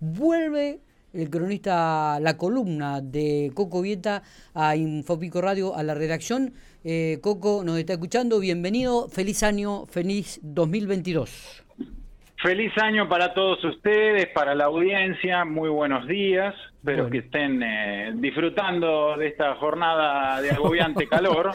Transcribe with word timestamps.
Vuelve 0.00 0.78
el 1.12 1.28
cronista, 1.28 2.20
la 2.20 2.36
columna 2.36 3.00
de 3.00 3.50
Coco 3.54 3.82
Vieta 3.82 4.22
a 4.54 4.76
Infopico 4.76 5.40
Radio, 5.40 5.74
a 5.74 5.82
la 5.82 5.94
redacción. 5.94 6.52
Eh, 6.84 7.18
Coco 7.20 7.62
nos 7.64 7.78
está 7.78 7.94
escuchando, 7.94 8.38
bienvenido, 8.38 9.08
feliz 9.08 9.42
año, 9.42 9.86
feliz 9.86 10.38
2022. 10.42 11.64
Feliz 12.40 12.72
año 12.78 13.08
para 13.08 13.34
todos 13.34 13.64
ustedes, 13.64 14.28
para 14.28 14.54
la 14.54 14.66
audiencia, 14.66 15.44
muy 15.44 15.68
buenos 15.68 16.06
días, 16.06 16.54
espero 16.76 17.10
que 17.10 17.18
estén 17.18 17.60
eh, 17.60 18.12
disfrutando 18.14 19.16
de 19.16 19.26
esta 19.26 19.56
jornada 19.56 20.40
de 20.40 20.52
agobiante 20.52 21.08
calor. 21.10 21.50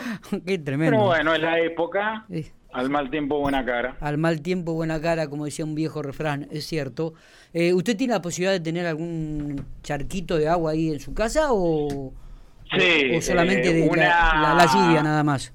Qué 0.46 0.58
tremendo. 0.58 0.98
Pero 0.98 1.06
bueno, 1.06 1.34
es 1.34 1.42
la 1.42 1.60
época. 1.62 2.26
Al 2.74 2.90
mal 2.90 3.10
tiempo, 3.12 3.40
buena 3.40 3.64
cara. 3.64 3.98
Al 4.00 4.18
mal 4.18 4.42
tiempo, 4.42 4.74
buena 4.74 5.00
cara, 5.00 5.28
como 5.28 5.46
decía 5.46 5.64
un 5.64 5.76
viejo 5.76 6.02
refrán, 6.02 6.48
es 6.52 6.66
cierto. 6.66 7.14
Eh, 7.54 7.72
¿Usted 7.74 7.96
tiene 7.96 8.14
la 8.14 8.22
posibilidad 8.22 8.52
de 8.52 8.60
tener 8.60 8.88
algún 8.88 9.64
charquito 9.84 10.38
de 10.38 10.48
agua 10.48 10.72
ahí 10.72 10.92
en 10.92 11.00
su 11.00 11.14
casa 11.14 11.50
o, 11.52 12.12
sí, 12.76 13.16
o 13.16 13.22
solamente 13.22 13.72
de 13.74 13.86
la, 13.86 14.66
lluvia 14.66 15.04
nada 15.04 15.24
más? 15.24 15.54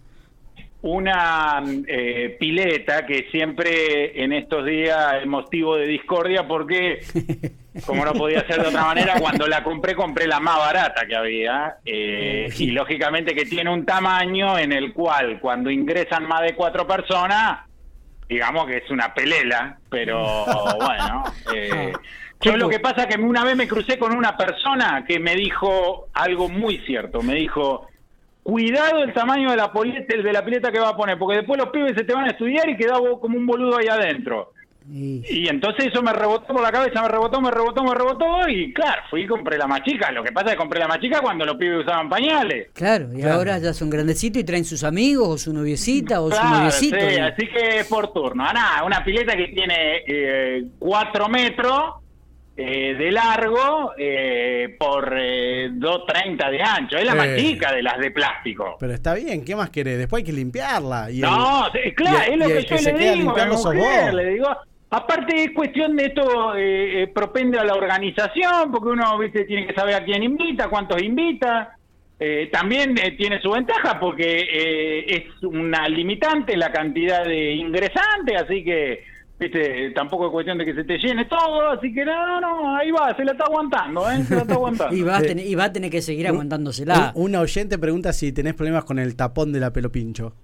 Una 0.81 1.61
eh, 1.89 2.37
pileta 2.39 3.05
que 3.05 3.27
siempre 3.33 4.23
en 4.23 4.33
estos 4.33 4.65
días 4.65 5.15
es 5.21 5.27
motivo 5.27 5.77
de 5.77 5.87
discordia 5.87 6.47
porque, 6.47 7.01
como 7.87 8.05
no 8.05 8.13
podía 8.13 8.47
ser 8.47 8.63
de 8.63 8.69
otra 8.69 8.85
manera, 8.85 9.15
cuando 9.19 9.49
la 9.49 9.65
compré, 9.65 9.97
compré 9.97 10.29
la 10.29 10.39
más 10.39 10.57
barata 10.57 11.05
que 11.07 11.17
había. 11.17 11.79
Eh, 11.85 12.49
y 12.59 12.71
lógicamente 12.71 13.35
que 13.35 13.45
tiene 13.45 13.71
un 13.71 13.85
tamaño 13.85 14.57
en 14.57 14.73
el 14.73 14.93
cual 14.93 15.41
cuando 15.41 15.69
ingresan 15.69 16.29
más 16.29 16.43
de 16.43 16.55
cuatro 16.55 16.87
personas, 16.87 17.67
digamos 18.29 18.67
que 18.67 18.77
es 18.77 18.91
una 18.91 19.13
pelela, 19.13 19.79
pero 19.91 20.45
bueno. 20.81 21.25
Eh, 21.53 21.93
yo 22.41 22.57
lo 22.57 22.69
que 22.69 22.79
pasa 22.79 23.03
es 23.03 23.17
que 23.17 23.21
una 23.21 23.45
vez 23.45 23.57
me 23.57 23.67
crucé 23.67 23.99
con 23.99 24.17
una 24.17 24.37
persona 24.37 25.05
que 25.07 25.19
me 25.19 25.35
dijo 25.35 26.07
algo 26.15 26.49
muy 26.49 26.79
cierto. 26.87 27.21
Me 27.21 27.35
dijo, 27.35 27.88
cuidado 28.49 29.03
el 29.03 29.13
tamaño 29.13 29.51
de 29.51 29.57
la, 29.57 29.71
de 29.71 30.33
la 30.33 30.43
pileta 30.43 30.73
que 30.73 30.81
va 30.81 30.89
a 30.89 30.97
poner, 30.97 31.19
porque 31.19 31.37
después 31.37 31.61
los 31.61 31.69
pibes 31.69 31.93
se 31.95 32.05
te 32.05 32.15
van 32.15 32.25
a 32.25 32.31
estudiar 32.31 32.67
y 32.67 32.79
quedás 32.79 32.99
como 33.21 33.37
un 33.37 33.47
boludo 33.47 33.77
ahí 33.77 33.89
adentro. 33.89 34.53
Y 34.91 35.47
entonces 35.51 35.89
eso 35.89 36.03
me 36.03 36.15
rebotó 36.15 36.55
por 36.55 36.63
la 36.63 36.73
cabeza, 36.73 37.03
me 37.03 37.09
rebotó, 37.09 37.43
me 37.43 37.51
rebotó, 37.51 37.85
me 37.85 37.95
rebotó 37.95 38.49
y 38.49 38.73
claro, 38.73 39.03
fui 39.11 39.25
y 39.25 39.27
compré 39.27 39.59
la 39.59 39.67
más 39.67 39.83
chica. 39.83 40.11
Lo 40.13 40.25
que 40.25 40.33
pasa 40.33 40.47
es 40.47 40.53
que 40.53 40.59
compré 40.61 40.81
la 40.81 40.89
más 40.89 40.99
chica 40.99 41.21
cuando 41.21 41.45
los 41.45 41.57
pibes 41.57 41.85
usaban 41.85 42.09
pañales. 42.09 42.69
Claro, 42.73 43.11
y 43.15 43.21
ahora 43.21 43.59
ya 43.59 43.75
son 43.75 43.91
grandecitos 43.91 44.41
y 44.41 44.45
traen 44.45 44.65
sus 44.65 44.83
amigos 44.83 45.29
o 45.29 45.37
su 45.37 45.53
noviecita 45.53 46.23
o 46.23 46.31
su 46.31 46.43
noviecito. 46.43 46.97
Sí, 46.99 47.19
así 47.19 47.49
que 47.49 47.85
por 47.85 48.15
turno. 48.15 48.47
Ah, 48.49 48.55
nada, 48.55 48.85
una 48.85 49.05
pileta 49.05 49.37
que 49.37 49.49
tiene 49.49 50.05
eh, 50.07 50.65
cuatro 50.79 51.29
metros 51.29 51.97
eh, 52.61 52.97
de 52.99 53.13
largo 53.13 53.93
eh, 53.97 54.75
por 54.81 55.15
eh, 55.17 55.71
2.30 55.71 56.51
de 56.51 56.61
ancho. 56.61 56.97
Es 56.97 57.05
la 57.05 57.15
más 57.15 57.37
chica 57.37 57.73
de 57.73 57.85
las 57.85 57.99
de 57.99 58.11
plástico. 58.11 58.77
Pero 58.81 58.95
está 58.95 59.15
bien, 59.15 59.45
¿qué 59.45 59.55
más 59.55 59.71
querés? 59.71 59.97
Después 59.97 60.23
hay 60.23 60.25
que 60.25 60.33
limpiarla. 60.33 61.09
Y 61.09 61.21
no, 61.21 61.69
claro, 61.95 62.33
es 62.33 62.37
lo 62.37 62.47
que, 62.49 62.65
yo 62.65 62.77
le 62.77 63.15
digo, 63.15 63.33
mujer, 63.47 64.13
le 64.13 64.31
digo. 64.31 64.49
Aparte 64.91 65.45
es 65.45 65.53
cuestión 65.53 65.95
de 65.95 66.07
esto, 66.07 66.55
eh, 66.57 67.09
propende 67.15 67.61
a 67.61 67.65
la 67.65 67.75
organización, 67.75 68.73
porque 68.73 68.89
uno 68.89 69.17
viste 69.19 69.45
tiene 69.45 69.65
que 69.65 69.75
saber 69.75 69.95
a 69.95 70.05
quién 70.05 70.25
invita, 70.25 70.69
cuántos 70.69 71.01
invita. 71.01 71.77
también 72.51 72.97
tiene 73.17 73.41
su 73.41 73.53
ventaja 73.53 74.01
porque 74.01 75.05
es 75.07 75.45
una 75.45 75.89
limitante 75.89 76.57
la 76.57 76.73
cantidad 76.73 77.25
de 77.25 77.53
ingresantes, 77.53 78.43
así 78.43 78.65
que 78.65 79.05
viste, 79.39 79.91
tampoco 79.91 80.27
es 80.27 80.33
cuestión 80.33 80.59
de 80.59 80.65
que 80.65 80.75
se 80.75 80.85
te 80.85 80.99
llene 80.99 81.25
todo, 81.27 81.71
así 81.71 81.93
que 81.93 82.05
no, 82.05 82.41
no, 82.41 82.77
ahí 82.77 82.91
va, 82.91 83.15
se 83.17 83.25
la 83.25 83.33
está 83.33 83.45
aguantando, 83.45 84.11
¿eh? 84.11 84.23
Se 84.25 84.35
la 84.35 84.43
está 84.43 84.55
aguantando. 84.55 84.97
y, 84.97 85.03
va 85.03 85.19
a 85.19 85.21
tener, 85.21 85.47
y 85.47 85.55
va 85.55 85.65
a 85.65 85.73
tener 85.73 85.91
que 85.91 86.03
seguir 86.03 86.27
aguantándosela. 86.27 87.13
una 87.15 87.41
oyente 87.41 87.79
pregunta 87.79 88.13
si 88.13 88.33
tenés 88.33 88.55
problemas 88.55 88.85
con 88.85 88.99
el 88.99 89.17
tapón 89.17 89.53
de 89.53 89.61
la 89.61 89.73
pelo 89.73 89.91
pincho. 89.91 90.35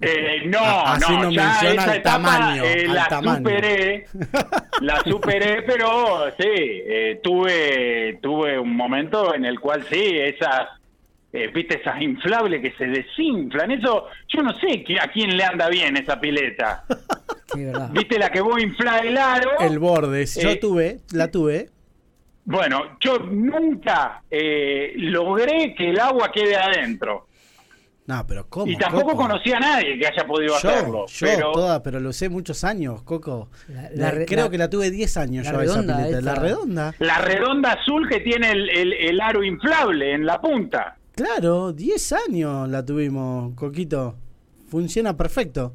Eh, 0.00 0.42
no, 0.46 0.96
no, 0.98 1.30
ya 1.30 1.58
esa 1.60 1.96
etapa 1.96 2.56
eh, 2.64 2.86
la 2.86 3.20
superé, 3.20 4.06
la 4.80 5.00
superé, 5.00 5.62
pero 5.62 6.30
sí, 6.38 6.46
eh, 6.46 7.20
tuve, 7.22 8.20
tuve 8.22 8.58
un 8.58 8.76
momento 8.76 9.34
en 9.34 9.44
el 9.44 9.58
cual 9.58 9.84
sí, 9.90 10.18
esas 10.18 10.68
eh, 11.36 11.50
viste 11.52 11.80
esas 11.80 12.00
inflables 12.00 12.62
que 12.62 12.70
se 12.78 12.86
desinflan, 12.86 13.72
eso 13.72 14.06
yo 14.28 14.40
no 14.40 14.54
sé 14.54 14.84
a 15.00 15.08
quién 15.08 15.36
le 15.36 15.42
anda 15.44 15.68
bien 15.68 15.96
esa 15.96 16.20
pileta. 16.20 16.84
viste 17.92 18.18
la 18.18 18.30
que 18.30 18.40
vos 18.40 18.60
inflar 18.62 19.06
el 19.06 19.16
aro. 19.16 19.58
El 19.60 19.78
borde, 19.78 20.26
yo 20.26 20.50
eh, 20.50 20.56
tuve, 20.56 21.00
la 21.12 21.30
tuve. 21.30 21.70
Bueno, 22.44 22.98
yo 23.00 23.18
nunca 23.18 24.22
eh, 24.30 24.92
logré 24.96 25.74
que 25.74 25.90
el 25.90 25.98
agua 25.98 26.30
quede 26.32 26.56
adentro. 26.56 27.28
No, 28.06 28.26
pero 28.26 28.46
¿cómo? 28.50 28.70
Y 28.70 28.76
tampoco 28.76 29.16
conocía 29.16 29.56
a 29.56 29.60
nadie 29.60 29.98
que 29.98 30.06
haya 30.06 30.26
podido 30.26 30.54
hacerlo. 30.54 31.06
Yo, 31.06 31.26
pero... 31.26 31.52
toda, 31.52 31.82
pero 31.82 32.00
lo 32.00 32.12
sé 32.12 32.28
muchos 32.28 32.62
años, 32.62 33.02
Coco. 33.02 33.48
creo 34.26 34.50
que 34.50 34.58
la 34.58 34.68
tuve 34.68 34.90
10 34.90 35.16
años 35.16 35.46
yo 35.46 35.60
esa 35.62 35.80
pileta. 35.80 36.20
La 36.20 36.34
redonda. 36.34 36.94
La 36.98 37.18
redonda 37.18 37.72
azul 37.72 38.06
que 38.08 38.20
tiene 38.20 38.52
el 38.52 39.20
aro 39.22 39.42
inflable 39.42 40.12
en 40.12 40.26
la 40.26 40.38
punta. 40.38 40.98
Claro, 41.14 41.72
10 41.72 42.12
años 42.28 42.68
la 42.68 42.84
tuvimos, 42.84 43.54
Coquito. 43.54 44.16
Funciona 44.68 45.16
perfecto. 45.16 45.72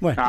Bueno, 0.00 0.22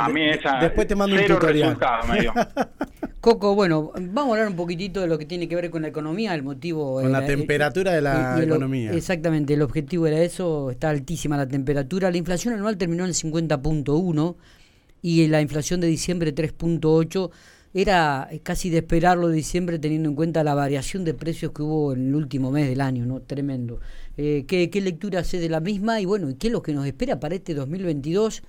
después 0.59 0.87
te 0.87 0.95
mando 0.95 1.15
un 1.15 1.25
tutorial. 1.25 1.77
Coco, 3.21 3.53
bueno, 3.53 3.91
vamos 3.95 4.29
a 4.29 4.31
hablar 4.31 4.47
un 4.47 4.55
poquitito 4.55 4.99
de 4.99 5.07
lo 5.07 5.17
que 5.19 5.25
tiene 5.25 5.47
que 5.47 5.55
ver 5.55 5.69
con 5.69 5.83
la 5.83 5.89
economía, 5.89 6.33
el 6.33 6.41
motivo... 6.41 7.01
Con 7.01 7.11
la 7.11 7.23
temperatura 7.23 7.93
de 7.93 8.01
la 8.01 8.41
economía. 8.41 8.91
exactamente, 8.93 9.53
el 9.53 9.61
objetivo 9.61 10.07
era 10.07 10.19
eso, 10.19 10.71
está 10.71 10.89
altísima 10.89 11.37
la 11.37 11.47
temperatura. 11.47 12.09
La 12.09 12.17
inflación 12.17 12.55
anual 12.55 12.77
terminó 12.77 13.05
en 13.05 13.11
50.1 13.11 14.35
y 15.03 15.27
la 15.27 15.39
inflación 15.39 15.81
de 15.81 15.87
diciembre 15.87 16.33
3.8 16.33 17.29
era 17.73 18.29
casi 18.43 18.69
de 18.69 18.79
esperarlo 18.79 19.29
de 19.29 19.35
diciembre 19.35 19.79
teniendo 19.79 20.09
en 20.09 20.15
cuenta 20.15 20.43
la 20.43 20.53
variación 20.53 21.05
de 21.05 21.13
precios 21.13 21.51
que 21.53 21.61
hubo 21.61 21.93
en 21.93 22.07
el 22.07 22.15
último 22.15 22.51
mes 22.51 22.67
del 22.67 22.81
año, 22.81 23.05
¿no? 23.05 23.21
Tremendo. 23.21 23.79
Eh, 24.17 24.45
¿qué, 24.47 24.81
lectura 24.81 25.19
hace 25.19 25.39
de 25.39 25.47
la 25.47 25.61
misma? 25.61 26.01
Y 26.01 26.05
bueno, 26.05 26.27
¿qué 26.37 26.47
es 26.47 26.53
lo 26.53 26.61
que 26.61 26.73
nos 26.73 26.85
espera 26.85 27.19
para 27.19 27.35
este 27.35 27.53
2022? 27.53 28.43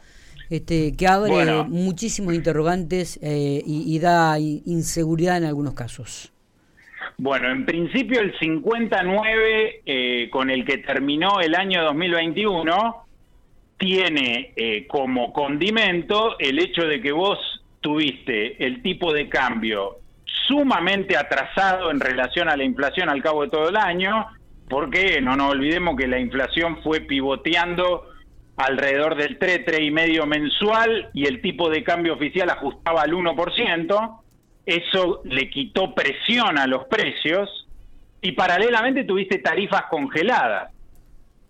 Este, 0.53 0.95
que 0.95 1.07
abre 1.07 1.65
muchísimos 1.67 2.35
interrogantes 2.35 3.19
eh, 3.23 3.63
y, 3.65 3.99
da 4.01 4.39
inseguridad 4.39 5.39
en 5.39 5.45
algunos 5.45 5.73
casos. 5.73 6.31
Bueno, 7.17 7.51
en 7.51 7.65
principio 7.65 8.21
el 8.21 8.39
59 8.39 9.83
eh, 9.87 10.29
con 10.31 10.51
el 10.51 10.67
que 10.67 10.77
terminó 10.77 11.41
el 11.41 11.55
año 11.55 11.83
2021 11.85 12.97
tiene 13.79 14.53
como 14.89 15.33
condimento 15.33 16.39
el 16.39 16.59
hecho 16.59 16.83
de 16.83 17.01
que 17.01 17.13
vos 17.13 17.39
tuviste 17.81 18.63
el 18.63 18.83
tipo 18.83 19.15
de 19.15 19.31
cambio 19.31 20.01
sumamente 20.47 21.17
atrasado 21.17 21.91
en 21.91 21.99
relación 21.99 22.51
a 22.51 22.59
la 22.59 22.65
inflación 22.65 23.09
al 23.09 23.23
cabo 23.23 23.45
de 23.45 23.49
todo 23.49 23.71
el 23.71 23.77
año, 23.77 24.27
porque 24.69 25.19
no 25.23 25.35
nos 25.35 25.53
olvidemos 25.53 25.97
que 25.97 26.07
la 26.07 26.19
inflación 26.19 26.83
fue 26.83 27.01
pivoteando 27.01 28.12
alrededor 28.57 29.17
del 29.17 29.39
3, 29.39 29.65
3 29.65 29.81
y 29.81 29.91
medio 29.91 30.27
mensual 30.27 31.11
y 31.15 31.27
el 31.27 31.41
tipo 31.41 31.71
de 31.71 31.83
cambio 31.83 32.15
oficial 32.15 32.51
ajustaba 32.51 33.03
al 33.03 33.13
1%, 33.13 34.19
eso 34.67 35.23
le 35.25 35.51
quitó 35.51 35.95
presión 35.95 36.59
a 36.59 36.67
los 36.67 36.85
precios 36.85 37.67
y 38.21 38.33
paralelamente 38.33 39.05
tuviste 39.05 39.39
tarifas 39.39 39.85
congeladas. 39.91 40.71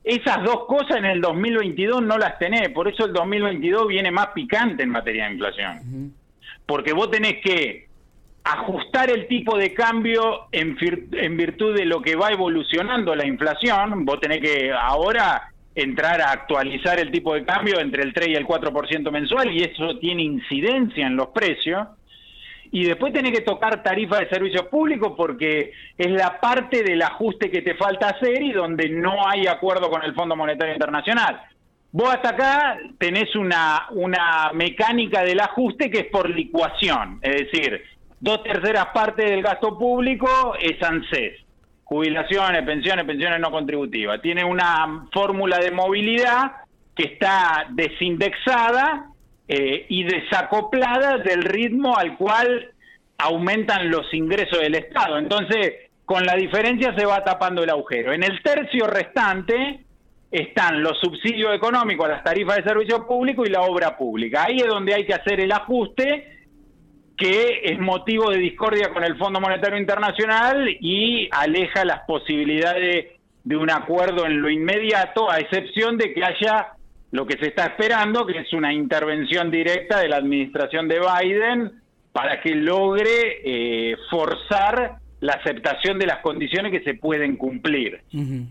Esas 0.05 0.43
dos 0.43 0.65
cosas 0.67 0.97
en 0.97 1.05
el 1.05 1.21
2022 1.21 2.03
no 2.03 2.19
las 2.19 2.39
tenés, 2.39 2.71
por 2.71 2.89
eso 2.89 3.05
el 3.05 3.13
2022 3.13 3.87
viene 3.89 4.11
más 4.11 4.29
picante 4.29 4.83
en 4.83 4.89
materia 4.89 5.27
de 5.27 5.33
inflación. 5.33 6.15
Porque 6.67 6.93
vos 6.93 7.11
tenés 7.11 7.41
que 7.43 7.89
ajustar 8.43 9.11
el 9.11 9.29
tipo 9.29 9.57
de 9.57 9.73
cambio 9.75 10.49
en, 10.51 10.77
en 11.13 11.37
virtud 11.37 11.77
de 11.77 11.85
lo 11.85 12.03
que 12.03 12.17
va 12.17 12.33
evolucionando 12.33 13.15
la 13.15 13.27
inflación, 13.27 14.05
vos 14.05 14.19
tenés 14.19 14.41
que 14.41 14.73
ahora 14.73 15.52
entrar 15.75 16.21
a 16.21 16.33
actualizar 16.33 16.99
el 17.01 17.11
tipo 17.11 17.35
de 17.35 17.45
cambio 17.45 17.81
entre 17.81 18.03
el 18.03 18.13
3 18.13 18.29
y 18.29 18.35
el 18.35 18.47
4% 18.47 19.11
mensual 19.11 19.51
y 19.53 19.63
eso 19.63 19.99
tiene 19.99 20.23
incidencia 20.23 21.07
en 21.07 21.17
los 21.17 21.29
precios. 21.29 21.89
Y 22.71 22.85
después 22.85 23.13
tenés 23.13 23.33
que 23.33 23.43
tocar 23.43 23.83
tarifa 23.83 24.19
de 24.19 24.31
servicios 24.31 24.67
públicos 24.69 25.13
porque 25.17 25.73
es 25.99 26.11
la 26.11 26.41
parte 26.41 26.83
del 26.83 27.03
ajuste 27.03 27.51
que 27.51 27.61
te 27.61 27.75
falta 27.75 28.09
hacer 28.09 28.43
y 28.43 28.53
donde 28.53 28.89
no 28.89 29.29
hay 29.29 29.47
acuerdo 29.47 29.91
con 29.91 30.03
el 30.03 30.15
Fondo 30.15 30.37
Monetario 30.37 30.73
Internacional. 30.73 31.43
Vos 31.91 32.09
hasta 32.09 32.31
acá 32.31 32.79
tenés 32.99 33.37
una, 33.37 33.89
una 33.91 34.51
mecánica 34.55 35.23
del 35.23 35.41
ajuste 35.41 35.91
que 35.91 36.01
es 36.01 36.07
por 36.07 36.31
licuación, 36.31 37.19
es 37.21 37.51
decir, 37.51 37.83
dos 38.19 38.43
terceras 38.43 38.87
partes 38.95 39.31
del 39.31 39.43
gasto 39.43 39.79
público 39.79 40.55
es 40.59 40.83
ANSES, 40.83 41.42
jubilaciones, 41.93 42.63
pensiones, 42.63 43.05
pensiones 43.05 43.39
no 43.39 43.51
contributivas. 43.51 44.23
Tiene 44.23 44.45
una 44.45 45.09
fórmula 45.13 45.59
de 45.59 45.71
movilidad 45.71 46.53
que 46.97 47.03
está 47.03 47.67
desindexada 47.69 49.11
eh, 49.47 49.85
y 49.91 50.05
desacoplada 50.05 51.19
del 51.19 51.43
ritmo 51.43 51.95
al 51.99 52.17
cual 52.17 52.71
aumentan 53.19 53.91
los 53.91 54.13
ingresos 54.15 54.59
del 54.61 54.75
Estado. 54.75 55.19
Entonces, 55.19 55.91
con 56.07 56.25
la 56.25 56.35
diferencia 56.35 56.95
se 56.97 57.05
va 57.05 57.23
tapando 57.25 57.63
el 57.63 57.69
agujero. 57.69 58.15
En 58.15 58.23
el 58.23 58.43
tercio 58.43 58.87
restante 58.87 59.85
están 60.31 60.83
los 60.83 60.99
subsidios 60.99 61.55
económicos 61.55 62.09
las 62.09 62.25
tarifas 62.25 62.57
de 62.57 62.63
servicio 62.63 63.07
público 63.07 63.45
y 63.45 63.51
la 63.51 63.61
obra 63.61 63.99
pública. 63.99 64.45
Ahí 64.45 64.57
es 64.57 64.67
donde 64.67 64.95
hay 64.95 65.05
que 65.05 65.13
hacer 65.13 65.41
el 65.41 65.53
ajuste 65.53 66.42
que 67.17 67.61
es 67.65 67.79
motivo 67.79 68.31
de 68.31 68.39
discordia 68.39 68.93
con 68.93 69.05
el 69.05 69.17
Fondo 69.17 69.41
Monetario 69.41 69.79
Internacional 69.79 70.69
y 70.81 71.29
aleja 71.31 71.85
las 71.85 72.01
posibilidades 72.07 73.07
de 73.45 73.57
un 73.57 73.71
acuerdo 73.71 74.25
en 74.27 74.41
lo 74.41 74.49
inmediato, 74.49 75.31
a 75.31 75.39
excepción 75.39 75.99
de 75.99 76.13
que 76.15 76.25
haya 76.25 76.69
lo 77.11 77.27
que 77.27 77.37
se 77.39 77.49
está 77.49 77.67
esperando, 77.67 78.27
que 78.27 78.39
es 78.39 78.53
una 78.53 78.73
intervención 78.73 79.51
directa 79.51 80.01
de 80.01 80.09
la 80.09 80.17
administración 80.17 80.89
de 80.89 81.01
Biden 81.01 81.73
para 82.13 82.41
que 82.41 82.55
logre 82.55 83.41
eh, 83.45 83.97
forzar 84.11 84.97
la 85.21 85.35
aceptación 85.35 85.99
de 85.99 86.07
las 86.07 86.19
condiciones 86.19 86.73
que 86.73 86.83
se 86.83 86.95
pueden 86.95 87.37
cumplir. 87.37 88.01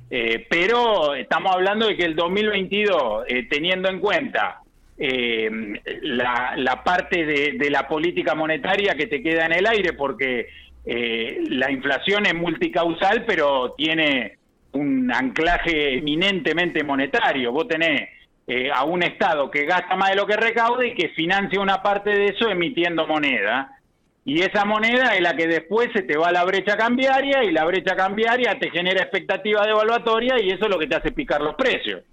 Eh, 0.10 0.46
pero 0.50 1.16
estamos 1.16 1.54
hablando 1.54 1.88
de 1.88 1.98
que 1.98 2.06
el 2.06 2.16
2022, 2.16 3.26
eh, 3.28 3.48
teniendo 3.50 3.90
en 3.90 4.00
cuenta 4.00 4.62
la, 4.98 6.82
parte 6.84 7.26
de, 7.26 7.70
la 7.70 7.88
política 7.88 8.36
monetaria 8.36 8.96
que 8.96 9.08
te 9.08 9.24
queda 9.24 9.46
en 9.46 9.54
el 9.54 9.68
aire, 9.68 9.94
porque 9.94 10.48
la 10.86 11.72
inflación 11.72 12.26
es 12.26 12.36
multicausal, 12.36 13.26
pero 13.26 13.74
tiene 13.78 14.38
un 14.74 15.12
anclaje 15.12 15.98
eminentemente 15.98 16.84
monetario. 16.84 17.52
Vos 17.52 17.68
tenés 17.68 18.10
eh, 18.48 18.70
a 18.74 18.84
un 18.84 19.04
Estado 19.04 19.52
que 19.52 19.66
gasta 19.66 19.96
más 19.96 20.10
de 20.10 20.16
lo 20.16 20.26
que 20.26 20.38
recauda 20.38 20.86
y 20.86 20.94
que 20.94 21.10
financia 21.10 21.60
una 21.60 21.82
parte 21.82 22.10
de 22.10 22.26
eso 22.28 22.50
emitiendo 22.50 23.08
moneda. 23.08 23.78
Y 24.24 24.42
esa 24.42 24.66
moneda 24.66 25.16
es 25.16 25.22
la 25.22 25.36
que 25.36 25.48
después 25.48 25.90
se 25.94 26.04
te 26.04 26.18
va 26.18 26.30
a 26.30 26.32
la 26.32 26.44
brecha 26.44 26.78
cambiaria 26.78 27.44
y 27.44 27.52
la 27.52 27.66
brecha 27.66 27.96
cambiaria 27.96 28.58
te 28.60 28.70
genera 28.70 29.02
expectativa 29.02 29.66
devaluatoria 29.66 30.36
y 30.40 30.50
eso 30.50 30.66
es 30.66 30.70
lo 30.70 30.78
que 30.78 30.88
te 30.88 30.96
hace 30.96 31.12
picar 31.12 31.42
los 31.42 31.56
precios. 31.56 32.04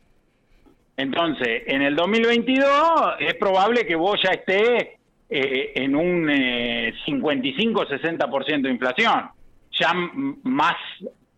Entonces, 0.99 1.62
en 1.67 1.81
el 1.83 1.95
2022 1.95 2.67
es 3.21 3.35
probable 3.35 3.87
que 3.87 3.95
vos 3.95 4.19
ya 4.21 4.31
estés 4.31 4.89
eh, 5.31 5.73
en 5.77 5.95
un 5.95 6.27
55-60% 6.27 8.49
eh, 8.49 8.62
de 8.62 8.69
inflación, 8.69 9.29
ya 9.71 9.95
más, 10.43 10.75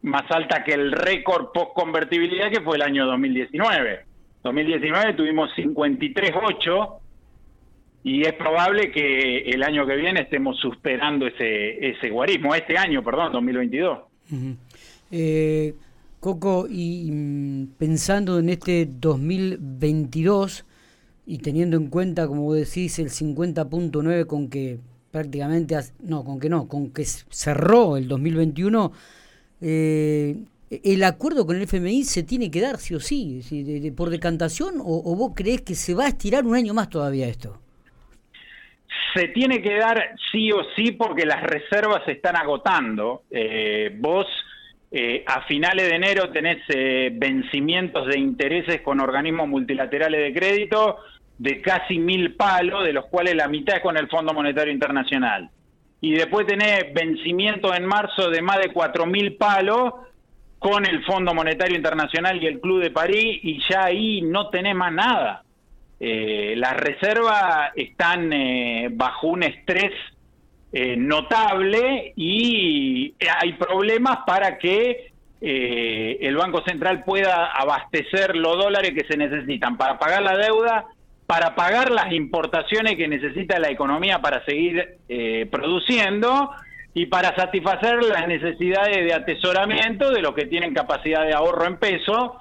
más 0.01 0.23
alta 0.31 0.65
que 0.65 0.73
el 0.73 0.93
récord 0.93 1.53
post 1.53 1.75
convertibilidad 1.75 2.51
que 2.51 2.63
fue 2.63 2.77
el 2.77 2.83
año 2.83 3.05
2019. 3.05 4.07
2019 4.43 5.13
tuvimos 5.13 5.51
53.8 5.55 6.95
y 8.05 8.23
es 8.23 8.33
probable 8.33 8.91
que 8.91 9.41
el 9.41 9.63
año 9.63 9.87
que 9.87 9.97
viene 9.97 10.21
estemos 10.21 10.59
superando 10.59 11.27
ese, 11.27 11.87
ese 11.87 12.09
guarismo, 12.09 12.55
este 12.55 12.79
año, 12.79 13.05
perdón, 13.05 13.33
2022. 13.33 13.99
eh, 15.11 15.75
Coco, 16.21 16.67
y 16.69 17.11
mm, 17.11 17.73
pensando 17.79 18.39
en 18.39 18.51
este 18.51 18.87
2022 18.89 20.67
y 21.27 21.39
teniendo 21.39 21.77
en 21.77 21.89
cuenta, 21.89 22.27
como 22.27 22.53
decís, 22.53 22.99
el 22.99 23.09
50.9 23.09 24.27
con 24.27 24.51
que 24.51 24.79
prácticamente, 25.11 25.77
no, 26.01 26.25
con 26.25 26.39
que 26.39 26.49
no, 26.49 26.69
con 26.69 26.93
que 26.93 27.05
cerró 27.05 27.97
el 27.97 28.07
2021, 28.07 28.93
eh, 29.63 30.37
el 30.71 31.03
acuerdo 31.03 31.47
con 31.47 31.57
el 31.57 31.63
FMI 31.63 32.05
se 32.05 32.23
tiene 32.23 32.51
que 32.51 32.61
dar 32.61 32.77
sí 32.79 32.95
o 32.95 33.01
sí, 33.01 33.43
por 33.97 34.11
decantación, 34.11 34.75
o, 34.79 35.17
vos 35.17 35.33
crees 35.35 35.63
que 35.63 35.75
se 35.75 35.95
va 35.95 36.05
a 36.05 36.09
estirar 36.09 36.45
un 36.45 36.55
año 36.55 36.75
más 36.75 36.89
todavía 36.89 37.27
esto? 37.27 37.59
Se 39.15 39.29
tiene 39.29 39.61
que 39.61 39.75
dar 39.75 40.15
sí 40.31 40.53
o 40.53 40.63
sí 40.77 40.93
porque 40.93 41.27
las 41.27 41.43
reservas 41.43 42.05
se 42.05 42.13
están 42.13 42.37
agotando. 42.37 43.25
Eh, 43.31 43.97
vos 43.99 44.27
eh, 44.93 45.25
a 45.27 45.43
finales 45.43 45.89
de 45.89 45.95
enero 45.95 46.31
tenés 46.31 46.59
eh, 46.69 47.11
vencimientos 47.13 48.09
de 48.09 48.19
intereses 48.19 48.81
con 48.81 49.01
organismos 49.01 49.49
multilaterales 49.49 50.21
de 50.21 50.39
crédito 50.39 50.99
de 51.39 51.63
casi 51.63 51.99
mil 51.99 52.35
palos, 52.35 52.85
de 52.85 52.93
los 52.93 53.07
cuales 53.07 53.35
la 53.35 53.49
mitad 53.49 53.77
es 53.77 53.83
con 53.83 53.97
el 53.97 54.09
Fondo 54.09 54.35
Monetario 54.35 54.73
Internacional. 54.73 55.49
Y 56.01 56.13
después 56.13 56.47
tenés 56.47 56.93
vencimientos 56.93 57.77
en 57.77 57.87
marzo 57.87 58.31
de 58.31 58.43
más 58.43 58.59
de 58.59 58.73
cuatro 58.73 59.07
mil 59.07 59.37
palos 59.37 59.93
con 60.59 60.85
el 60.85 61.03
Fondo 61.05 61.33
Monetario 61.35 61.77
Internacional 61.77 62.43
y 62.43 62.47
el 62.47 62.61
Club 62.61 62.83
de 62.83 62.91
París 62.91 63.41
y 63.43 63.61
ya 63.69 63.85
ahí 63.85 64.21
no 64.23 64.51
tenés 64.51 64.75
más 64.75 64.93
nada. 64.93 65.43
Eh, 65.99 66.55
las 66.57 66.77
reservas 66.77 67.71
están 67.77 68.33
eh, 68.33 68.89
bajo 68.91 69.29
un 69.29 69.43
estrés 69.43 69.93
eh, 70.73 70.97
notable 70.97 72.13
y 72.17 73.15
hay 73.41 73.53
problemas 73.55 74.19
para 74.27 74.59
que 74.59 75.09
el 75.43 76.37
Banco 76.37 76.63
Central 76.67 77.03
pueda 77.03 77.47
abastecer 77.47 78.37
los 78.37 78.59
dólares 78.59 78.93
que 78.95 79.07
se 79.07 79.17
necesitan 79.17 79.79
para 79.79 79.99
pagar 79.99 80.23
la 80.23 80.37
deuda, 80.37 80.85
para 81.27 81.55
pagar 81.55 81.91
las 81.91 82.13
importaciones 82.13 82.97
que 82.97 83.09
necesita 83.09 83.59
la 83.59 83.71
economía 83.71 84.21
para 84.21 84.45
seguir 84.45 84.99
produciendo 85.51 86.51
y 86.95 87.07
para 87.07 87.35
satisfacer 87.37 88.03
las 88.03 88.27
necesidades 88.27 88.97
de 88.97 89.15
atesoramiento 89.15 90.11
de 90.11 90.23
los 90.23 90.35
que 90.35 90.47
tienen 90.47 90.75
capacidad 90.75 91.25
de 91.25 91.35
ahorro 91.35 91.67
en 91.67 91.77
peso, 91.77 92.37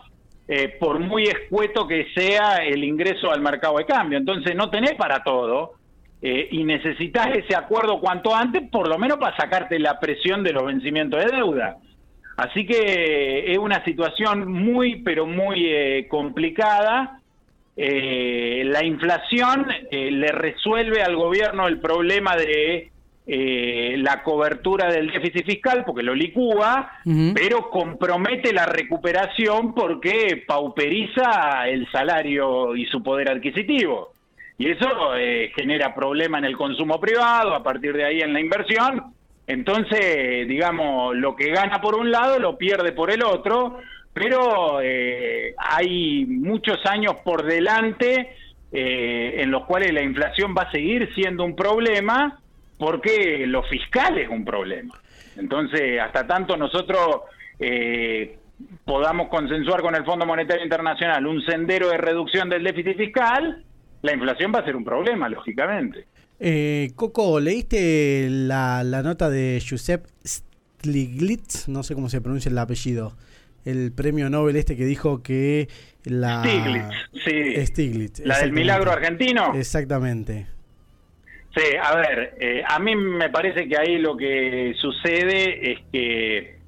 eh, 0.47 0.75
por 0.79 0.99
muy 0.99 1.23
escueto 1.23 1.87
que 1.87 2.07
sea 2.15 2.57
el 2.57 2.83
ingreso 2.83 3.31
al 3.31 3.41
mercado 3.41 3.77
de 3.77 3.85
cambio. 3.85 4.17
Entonces 4.17 4.55
no 4.55 4.69
tenés 4.69 4.95
para 4.95 5.23
todo 5.23 5.73
eh, 6.21 6.47
y 6.51 6.63
necesitas 6.63 7.27
ese 7.35 7.55
acuerdo 7.55 7.99
cuanto 7.99 8.35
antes, 8.35 8.69
por 8.69 8.87
lo 8.87 8.97
menos 8.97 9.17
para 9.17 9.35
sacarte 9.37 9.79
la 9.79 9.99
presión 9.99 10.43
de 10.43 10.53
los 10.53 10.65
vencimientos 10.65 11.23
de 11.23 11.35
deuda. 11.35 11.77
Así 12.37 12.65
que 12.65 13.51
es 13.51 13.57
una 13.57 13.83
situación 13.83 14.51
muy, 14.51 15.01
pero 15.01 15.25
muy 15.25 15.65
eh, 15.67 16.07
complicada. 16.09 17.19
la 17.75 18.83
inflación 18.83 19.67
le 19.91 20.31
resuelve 20.33 21.01
al 21.01 21.15
gobierno 21.15 21.67
el 21.67 21.79
problema 21.79 22.35
de 22.35 22.91
eh, 23.31 23.93
la 23.99 24.23
cobertura 24.23 24.91
del 24.91 25.11
déficit 25.11 25.45
fiscal 25.45 25.83
porque 25.85 26.01
lo 26.01 26.15
licúa, 26.15 26.93
pero 27.35 27.69
compromete 27.69 28.51
la 28.51 28.65
recuperación 28.65 29.75
porque 29.75 30.43
pauperiza 30.47 31.67
el 31.67 31.87
salario 31.91 32.75
y 32.75 32.87
su 32.87 33.03
poder 33.03 33.29
adquisitivo. 33.29 34.13
Y 34.59 34.69
eso 34.69 35.15
eh, 35.15 35.51
genera 35.55 35.95
problema 35.95 36.37
en 36.37 36.45
el 36.45 36.55
consumo 36.55 36.99
privado, 36.99 37.55
a 37.55 37.63
partir 37.63 37.93
de 37.93 38.05
ahí 38.05 38.19
en 38.21 38.33
la 38.33 38.39
inversión. 38.39 39.15
Entonces, 39.47 40.47
digamos, 40.47 41.15
lo 41.15 41.35
que 41.35 41.49
gana 41.49 41.81
por 41.81 41.95
un 41.95 42.11
lado 42.11 42.37
lo 42.37 42.57
pierde 42.57 42.91
por 42.91 43.09
el 43.09 43.23
otro, 43.23 43.79
pero 44.13 44.79
eh, 44.81 45.55
hay 45.57 46.27
muchos 46.27 46.85
años 46.85 47.15
por 47.23 47.43
delante 47.43 48.35
en 48.71 49.49
los 49.49 49.65
cuales 49.65 49.91
la 49.91 50.03
inflación 50.03 50.53
va 50.55 50.63
a 50.63 50.71
seguir 50.71 51.11
siendo 51.15 51.43
un 51.43 51.55
problema 51.55 52.39
porque 52.79 53.45
lo 53.45 53.61
fiscal 53.63 54.17
es 54.17 54.29
un 54.29 54.45
problema. 54.45 54.95
Entonces, 55.35 55.99
hasta 55.99 56.25
tanto 56.25 56.57
nosotros 56.57 57.21
eh, 57.59 58.37
podamos 58.85 59.27
consensuar 59.27 59.81
con 59.81 59.95
el 59.95 60.05
Fondo 60.05 60.25
Monetario 60.25 60.63
Internacional 60.63 61.27
un 61.27 61.41
sendero 61.43 61.89
de 61.89 61.97
reducción 61.97 62.49
del 62.49 62.63
déficit 62.63 62.97
fiscal, 62.97 63.63
la 64.01 64.13
inflación 64.13 64.51
va 64.53 64.59
a 64.59 64.65
ser 64.65 64.75
un 64.75 64.83
problema, 64.83 65.29
lógicamente. 65.29 66.05
Eh, 66.39 66.91
Coco, 66.95 67.39
¿leíste 67.39 68.27
la, 68.29 68.83
nota 69.03 69.29
de 69.29 69.61
Josep 69.67 70.05
Stiglitz? 70.25 71.67
No 71.67 71.83
sé 71.83 71.95
cómo 71.95 72.09
se 72.09 72.21
pronuncia 72.21 72.49
el 72.49 72.57
apellido. 72.57 73.13
El 73.65 73.91
premio 73.91 74.29
Nobel 74.29 74.55
este 74.55 74.77
que 74.77 74.85
dijo 74.85 75.21
que 75.21 75.67
la... 76.05 76.43
Stiglitz, 76.43 76.95
sí. 77.25 77.65
Stiglitz. 77.65 78.19
La 78.25 78.39
del 78.39 78.53
milagro 78.53 78.91
argentino. 78.91 79.53
Exactamente. 79.53 80.47
Sí, 81.55 81.75
a 81.81 81.95
ver, 81.95 82.35
eh, 82.39 82.63
a 82.65 82.79
mí 82.79 82.95
me 82.95 83.29
parece 83.29 83.67
que 83.67 83.77
ahí 83.77 83.97
lo 83.97 84.15
que 84.15 84.73
sucede 84.77 85.71
es 85.71 85.79
que 85.91 86.59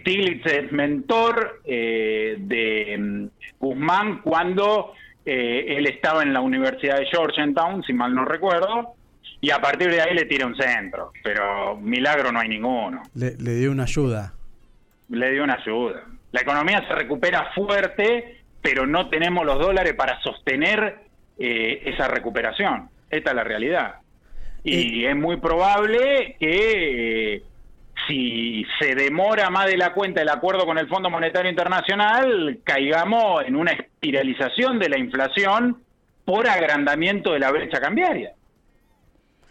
Stiglitz 0.00 0.44
es 0.46 0.72
mentor 0.72 1.62
eh, 1.64 2.36
de 2.38 2.98
mm, 2.98 3.26
Guzmán 3.60 4.20
cuando 4.22 4.92
eh, 5.26 5.76
él 5.76 5.86
estaba 5.86 6.22
en 6.22 6.32
la 6.32 6.40
Universidad 6.40 6.98
de 6.98 7.06
Georgetown, 7.06 7.82
si 7.82 7.92
mal 7.92 8.14
no 8.14 8.24
recuerdo, 8.24 8.94
y 9.40 9.50
a 9.50 9.60
partir 9.60 9.90
de 9.90 10.00
ahí 10.00 10.14
le 10.14 10.24
tira 10.24 10.46
un 10.46 10.56
centro, 10.56 11.12
pero 11.22 11.76
milagro 11.76 12.32
no 12.32 12.40
hay 12.40 12.48
ninguno. 12.48 13.02
Le, 13.14 13.34
dio 13.34 13.72
una 13.72 13.82
ayuda. 13.82 14.32
Le 15.10 15.30
dio 15.32 15.44
una 15.44 15.54
ayuda. 15.54 16.04
La 16.32 16.40
economía 16.40 16.86
se 16.86 16.94
recupera 16.94 17.50
fuerte, 17.54 18.42
pero 18.62 18.86
no 18.86 19.08
tenemos 19.08 19.44
los 19.44 19.58
dólares 19.58 19.94
para 19.94 20.20
sostener 20.22 21.00
esa 21.38 22.08
recuperación. 22.08 22.88
Esta 23.10 23.30
es 23.30 23.36
la 23.36 23.44
realidad. 23.44 23.96
Y 24.64 25.04
es 25.04 25.14
muy 25.14 25.36
probable 25.36 26.36
que 26.40 27.34
eh, 27.34 27.42
si 28.06 28.64
se 28.78 28.94
demora 28.94 29.50
más 29.50 29.66
de 29.66 29.76
la 29.76 29.92
cuenta 29.92 30.22
el 30.22 30.28
acuerdo 30.28 30.66
con 30.66 30.78
el 30.78 30.88
Fondo 30.88 31.10
Monetario 31.10 31.50
Internacional, 31.50 32.58
caigamos 32.62 33.44
en 33.44 33.56
una 33.56 33.72
espiralización 33.72 34.78
de 34.78 34.88
la 34.88 34.98
inflación 34.98 35.82
por 36.24 36.48
agrandamiento 36.48 37.32
de 37.32 37.38
la 37.38 37.50
brecha 37.50 37.80
cambiaria. 37.80 38.32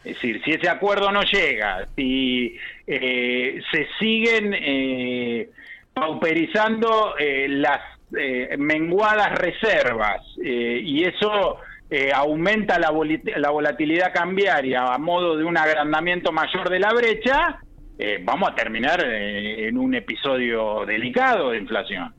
Es 0.04 0.14
decir, 0.16 0.42
si 0.44 0.52
ese 0.52 0.70
acuerdo 0.70 1.12
no 1.12 1.24
llega, 1.24 1.88
si 1.96 2.56
eh, 2.86 3.60
se 3.72 3.88
siguen 3.98 4.54
eh, 4.54 5.50
pauperizando 5.94 7.18
eh, 7.18 7.48
las 7.50 7.82
eh, 8.16 8.56
menguadas 8.58 9.32
reservas 9.36 10.22
y 10.38 11.04
eso 11.04 11.58
aumenta 12.14 12.78
la, 12.78 12.92
la, 13.38 13.50
volatilidad 13.50 14.14
cambiaria 14.14 14.94
a 14.94 14.98
modo 14.98 15.38
de 15.38 15.46
un 15.46 15.58
agrandamiento 15.58 16.32
mayor 16.32 16.70
de 16.70 16.80
la 16.80 16.92
brecha, 16.92 17.60
vamos 18.24 18.50
a 18.50 18.56
terminar 18.56 19.04
en 19.04 19.78
un 19.78 19.96
episodio 19.96 20.86
delicado 20.86 21.52
de 21.52 21.60
inflación. 21.60 22.14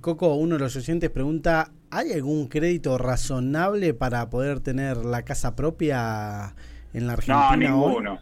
Coco, 0.00 0.34
uno 0.34 0.56
de 0.56 0.60
los 0.60 0.76
oyentes 0.76 1.10
pregunta, 1.10 1.70
¿hay 1.90 2.12
algún 2.12 2.48
crédito 2.48 2.98
razonable 2.98 3.94
para 3.94 4.28
poder 4.30 4.60
tener 4.60 4.98
la 4.98 5.24
casa 5.24 5.56
propia 5.56 6.54
en 6.92 7.06
la 7.06 7.14
Argentina? 7.14 7.50
No, 7.50 7.56
ninguno. 7.56 8.18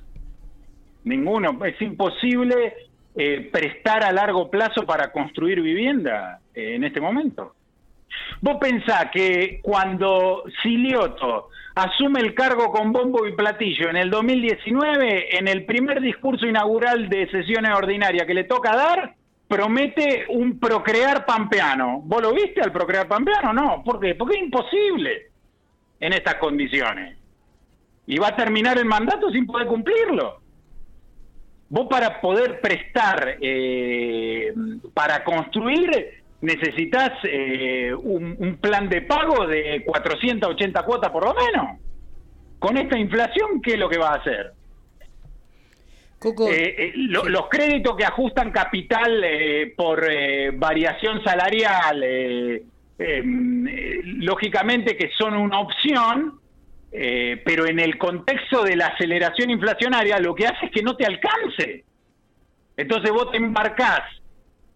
Ninguno. 1.04 1.64
Es 1.64 1.80
imposible 1.80 2.74
eh, 3.14 3.48
prestar 3.52 4.04
a 4.04 4.12
largo 4.12 4.50
plazo 4.50 4.84
para 4.84 5.10
construir 5.12 5.62
vivienda 5.62 6.40
eh, 6.54 6.74
en 6.74 6.84
este 6.84 7.00
momento. 7.00 7.54
Vos 8.40 8.56
pensás 8.60 9.06
que 9.12 9.60
cuando 9.62 10.44
Silioto 10.62 11.48
asume 11.76 12.20
el 12.20 12.34
cargo 12.34 12.72
con 12.72 12.90
bombo 12.90 13.26
y 13.26 13.32
platillo 13.32 13.90
en 13.90 13.96
el 13.96 14.08
2019, 14.10 15.38
en 15.38 15.46
el 15.46 15.66
primer 15.66 16.00
discurso 16.00 16.46
inaugural 16.46 17.10
de 17.10 17.30
sesiones 17.30 17.72
ordinarias 17.76 18.26
que 18.26 18.32
le 18.32 18.44
toca 18.44 18.74
dar, 18.74 19.14
promete 19.46 20.24
un 20.30 20.58
procrear 20.58 21.26
pampeano. 21.26 22.00
¿Vos 22.02 22.22
lo 22.22 22.32
viste 22.32 22.62
al 22.62 22.72
procrear 22.72 23.06
pampeano? 23.06 23.52
No. 23.52 23.82
¿Por 23.84 24.00
qué? 24.00 24.14
Porque 24.14 24.36
es 24.36 24.42
imposible 24.44 25.30
en 26.00 26.14
estas 26.14 26.36
condiciones. 26.36 27.18
Y 28.06 28.18
va 28.18 28.28
a 28.28 28.36
terminar 28.36 28.78
el 28.78 28.86
mandato 28.86 29.30
sin 29.30 29.46
poder 29.46 29.66
cumplirlo. 29.66 30.40
Vos 31.68 31.88
para 31.90 32.22
poder 32.22 32.62
prestar, 32.62 33.36
eh, 33.38 34.54
para 34.94 35.22
construir, 35.24 36.22
necesitas 36.40 37.12
eh, 37.24 37.92
un, 37.94 38.58
plan 38.60 38.88
de 38.88 39.02
pago 39.02 39.46
de 39.46 39.82
480 39.84 40.82
cuotas 40.82 41.10
por 41.10 41.24
lo 41.24 41.34
menos. 41.34 41.80
Con 42.58 42.76
esta 42.76 42.98
inflación, 42.98 43.60
¿qué 43.62 43.72
es 43.72 43.78
lo 43.78 43.88
que 43.88 43.98
va 43.98 44.10
a 44.10 44.16
hacer? 44.16 44.52
Eh, 46.48 46.92
los 46.94 47.48
créditos 47.48 47.96
que 47.96 48.04
ajustan 48.04 48.50
capital 48.50 49.22
por 49.76 50.04
variación 50.54 51.22
salarial, 51.22 52.02
lógicamente 52.98 54.96
que 54.96 55.10
son 55.16 55.34
una 55.34 55.60
opción, 55.60 56.40
eh, 56.98 57.42
pero 57.44 57.66
en 57.66 57.78
el 57.78 57.98
contexto 57.98 58.62
de 58.62 58.74
la 58.74 58.86
aceleración 58.86 59.50
inflacionaria 59.50 60.18
lo 60.18 60.34
que 60.34 60.46
hace 60.46 60.64
es 60.66 60.72
que 60.72 60.82
no 60.82 60.96
te 60.96 61.04
alcance. 61.04 61.84
Entonces 62.74 63.10
vos 63.10 63.30
te 63.30 63.36
embarcás 63.36 64.00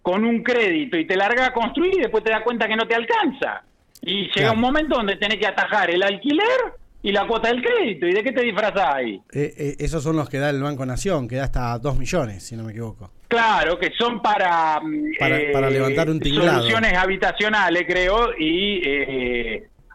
con 0.02 0.24
un 0.24 0.42
crédito 0.42 0.96
y 0.96 1.06
te 1.06 1.16
largas 1.16 1.48
a 1.48 1.52
construir 1.52 1.94
y 1.94 2.00
después 2.00 2.24
te 2.24 2.30
das 2.30 2.42
cuenta 2.42 2.66
que 2.66 2.76
no 2.76 2.86
te 2.86 2.94
alcanza. 2.94 3.62
Y 4.02 4.30
llega 4.34 4.52
un 4.52 4.60
momento 4.60 4.96
donde 4.96 5.16
tenés 5.16 5.38
que 5.38 5.46
atajar 5.46 5.90
el 5.90 6.02
alquiler 6.02 6.74
y 7.02 7.12
la 7.12 7.26
cuota 7.26 7.48
del 7.48 7.62
crédito. 7.62 8.06
¿Y 8.06 8.12
de 8.12 8.22
qué 8.22 8.32
te 8.32 8.42
disfrazás 8.42 8.94
ahí? 8.94 9.20
Eh, 9.32 9.54
eh, 9.56 9.76
esos 9.78 10.02
son 10.02 10.16
los 10.16 10.28
que 10.28 10.38
da 10.38 10.50
el 10.50 10.62
Banco 10.62 10.86
Nación, 10.86 11.28
que 11.28 11.36
da 11.36 11.44
hasta 11.44 11.78
2 11.78 11.98
millones, 11.98 12.42
si 12.42 12.56
no 12.56 12.64
me 12.64 12.72
equivoco. 12.72 13.10
Claro, 13.28 13.78
que 13.78 13.90
son 13.96 14.20
para, 14.20 14.80
para, 15.18 15.70
levantar 15.70 16.10
un 16.10 16.18
tinglado. 16.18 16.58
Soluciones 16.58 16.94
habitacionales, 16.94 17.84
creo, 17.86 18.30
y 18.38 18.80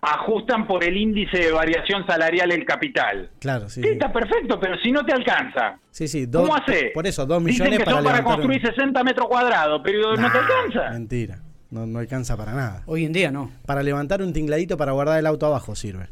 ajustan 0.06 0.68
por 0.68 0.84
el 0.84 0.96
índice 0.96 1.38
de 1.38 1.52
variación 1.52 2.06
salarial 2.06 2.52
el 2.52 2.66
capital. 2.66 3.30
Claro, 3.40 3.70
sí. 3.70 3.82
está 3.84 4.12
perfecto, 4.12 4.60
pero 4.60 4.78
si 4.80 4.92
no 4.92 5.06
te 5.06 5.14
alcanza. 5.14 5.80
Sí, 5.92 6.08
sí. 6.08 6.30
¿Cómo 6.32 6.56
hace? 6.56 6.92
Por 6.94 7.08
eso, 7.08 7.26
dos 7.26 7.42
millones 7.42 7.72
Dicen 7.72 7.86
que 7.86 7.92
son 7.92 8.04
para 8.04 8.24
construir 8.24 8.62
60 8.62 9.04
metros 9.04 9.28
cuadrados, 9.28 9.82
pero 9.84 10.16
no 10.16 10.32
te 10.32 10.38
alcanza. 10.38 10.90
Mentira. 10.92 11.40
No, 11.72 11.86
no 11.86 12.00
alcanza 12.00 12.38
para 12.38 12.54
nada. 12.54 12.84
Hoy 12.86 13.06
en 13.06 13.14
día 13.14 13.32
no. 13.32 13.52
Para 13.66 13.84
levantar 13.84 14.22
un 14.22 14.32
tingladito 14.32 14.78
para 14.78 14.92
guardar 14.92 15.20
el 15.20 15.26
auto 15.26 15.46
abajo 15.48 15.76
sirve. 15.76 16.08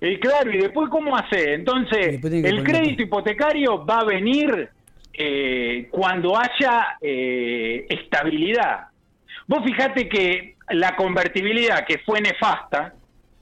Y 0.00 0.18
claro, 0.20 0.52
y 0.52 0.58
después 0.58 0.88
cómo 0.90 1.16
hace. 1.16 1.54
Entonces, 1.54 2.22
el 2.22 2.62
crédito 2.62 3.02
hipotecario 3.02 3.84
va 3.84 4.00
a 4.00 4.04
venir 4.04 4.70
eh, 5.12 5.88
cuando 5.90 6.38
haya 6.38 6.98
eh, 7.00 7.86
estabilidad. 7.88 8.88
Vos 9.48 9.64
fijate 9.64 10.08
que 10.08 10.56
la 10.70 10.94
convertibilidad 10.94 11.84
que 11.84 11.98
fue 11.98 12.20
nefasta, 12.20 12.94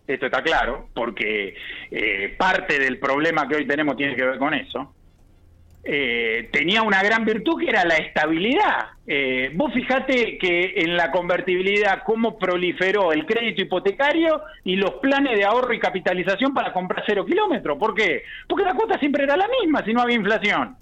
esto 0.06 0.26
está 0.26 0.42
claro, 0.42 0.88
porque 0.94 1.54
eh, 1.90 2.34
parte 2.38 2.78
del 2.78 2.98
problema 2.98 3.48
que 3.48 3.56
hoy 3.56 3.66
tenemos 3.66 3.96
tiene 3.96 4.14
que 4.14 4.24
ver 4.24 4.38
con 4.38 4.54
eso. 4.54 4.92
Eh, 5.88 6.48
tenía 6.52 6.82
una 6.82 7.00
gran 7.00 7.24
virtud 7.24 7.60
que 7.60 7.68
era 7.68 7.84
la 7.84 7.96
estabilidad. 7.96 8.88
Eh, 9.06 9.52
vos 9.54 9.72
fijate 9.72 10.36
que 10.36 10.74
en 10.78 10.96
la 10.96 11.12
convertibilidad 11.12 12.02
cómo 12.04 12.38
proliferó 12.38 13.12
el 13.12 13.24
crédito 13.24 13.62
hipotecario 13.62 14.42
y 14.64 14.74
los 14.74 14.94
planes 14.94 15.38
de 15.38 15.44
ahorro 15.44 15.72
y 15.72 15.78
capitalización 15.78 16.52
para 16.52 16.72
comprar 16.72 17.04
cero 17.06 17.24
kilómetros. 17.24 17.78
¿Por 17.78 17.94
qué? 17.94 18.24
Porque 18.48 18.64
la 18.64 18.74
cuota 18.74 18.98
siempre 18.98 19.22
era 19.22 19.36
la 19.36 19.46
misma 19.60 19.84
si 19.84 19.92
no 19.92 20.00
había 20.02 20.16
inflación. 20.16 20.76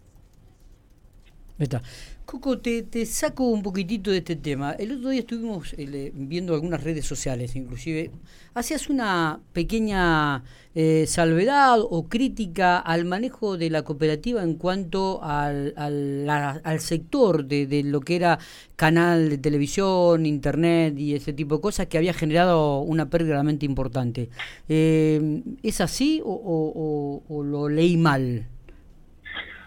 Está. 1.59 1.83
Coco, 2.27 2.59
te, 2.59 3.07
saco 3.07 3.45
un 3.45 3.63
poquitito 3.63 4.11
de 4.11 4.19
este 4.19 4.35
tema. 4.37 4.73
El 4.73 4.93
otro 4.93 5.11
día 5.11 5.21
estuvimos 5.21 5.75
eh, 5.77 6.11
viendo 6.15 6.55
algunas 6.55 6.83
redes 6.83 7.05
sociales, 7.05 7.55
inclusive. 7.55 8.11
Hacías 8.55 8.89
una 8.89 9.41
pequeña 9.53 10.43
eh, 10.75 11.05
salvedad 11.07 11.79
o 11.81 12.09
crítica 12.09 12.79
al 12.79 13.05
manejo 13.05 13.59
de 13.59 13.69
la 13.69 13.83
cooperativa 13.83 14.43
en 14.43 14.55
cuanto 14.55 15.23
al, 15.23 15.75
al, 15.77 16.81
sector 16.81 17.45
de, 17.45 17.83
lo 17.85 18.01
que 18.01 18.17
era 18.17 18.39
canal 18.77 19.29
de 19.29 19.39
televisión, 19.39 20.25
internet 20.25 20.99
y 20.99 21.15
ese 21.15 21.35
tipo 21.35 21.57
de 21.57 21.61
cosas 21.61 21.89
que 21.89 21.99
había 21.99 22.15
generado 22.15 22.81
una 22.81 23.11
pérdida 23.11 23.35
realmente 23.35 23.67
importante. 23.67 24.31
Eh, 24.69 25.43
¿Es 25.63 25.81
así 25.83 26.23
o 26.25 27.43
lo 27.45 27.69
leí 27.69 27.97
mal? 27.99 28.49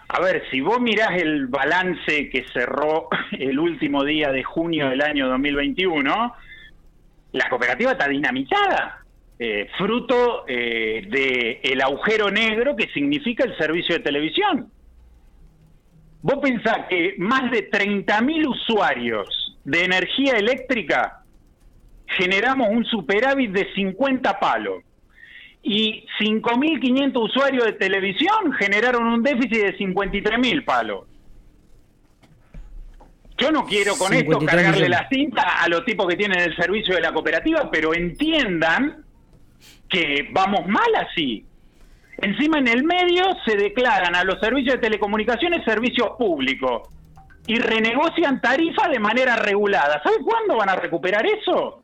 A 0.08 0.20
ver, 0.20 0.42
si 0.50 0.62
vos 0.62 0.80
mirás 0.80 1.20
el 1.20 1.48
balance 1.48 2.30
que 2.30 2.46
cerró 2.52 3.08
el 3.32 3.58
último 3.58 4.04
día 4.04 4.32
de 4.32 4.42
junio 4.42 4.88
del 4.88 5.02
año 5.02 5.28
2021, 5.28 6.34
la 7.32 7.48
cooperativa 7.50 7.92
está 7.92 8.08
dinamitada, 8.08 9.04
eh, 9.38 9.68
fruto 9.76 10.44
eh, 10.48 11.60
del 11.62 11.80
agujero 11.82 12.30
negro 12.30 12.74
que 12.74 12.88
significa 12.88 13.44
el 13.44 13.56
servicio 13.58 13.96
de 13.96 14.00
televisión. 14.00 14.72
Vos 16.22 16.38
pensás 16.42 16.86
que 16.88 17.14
más 17.18 17.50
de 17.50 17.70
30.000 17.70 18.48
usuarios 18.48 19.56
de 19.64 19.84
energía 19.84 20.32
eléctrica 20.32 21.22
generamos 22.06 22.68
un 22.70 22.84
superávit 22.86 23.52
de 23.52 23.72
50 23.74 24.40
palos 24.40 24.82
y 25.62 26.06
5.500 26.20 27.22
usuarios 27.22 27.64
de 27.64 27.72
televisión 27.72 28.52
generaron 28.58 29.06
un 29.06 29.22
déficit 29.22 29.58
de 29.58 29.78
53.000 29.78 30.64
palos. 30.64 31.04
Yo 33.36 33.52
no 33.52 33.64
quiero 33.64 33.94
con 33.96 34.12
esto 34.12 34.38
cargarle 34.40 34.88
la 34.88 35.08
cinta 35.08 35.62
a 35.62 35.68
los 35.68 35.84
tipos 35.84 36.08
que 36.08 36.16
tienen 36.16 36.40
el 36.40 36.56
servicio 36.56 36.94
de 36.96 37.00
la 37.00 37.12
cooperativa, 37.12 37.70
pero 37.70 37.94
entiendan 37.94 39.04
que 39.88 40.28
vamos 40.32 40.66
mal 40.66 40.94
así. 40.96 41.44
Encima 42.20 42.58
en 42.58 42.66
el 42.66 42.82
medio 42.82 43.24
se 43.46 43.56
declaran 43.56 44.16
a 44.16 44.24
los 44.24 44.40
servicios 44.40 44.74
de 44.74 44.80
telecomunicaciones 44.80 45.64
servicios 45.64 46.10
públicos 46.18 46.88
y 47.46 47.58
renegocian 47.60 48.40
tarifas 48.40 48.90
de 48.90 48.98
manera 48.98 49.36
regulada. 49.36 50.02
¿Saben 50.02 50.24
cuándo 50.24 50.56
van 50.56 50.68
a 50.68 50.76
recuperar 50.76 51.24
eso? 51.24 51.82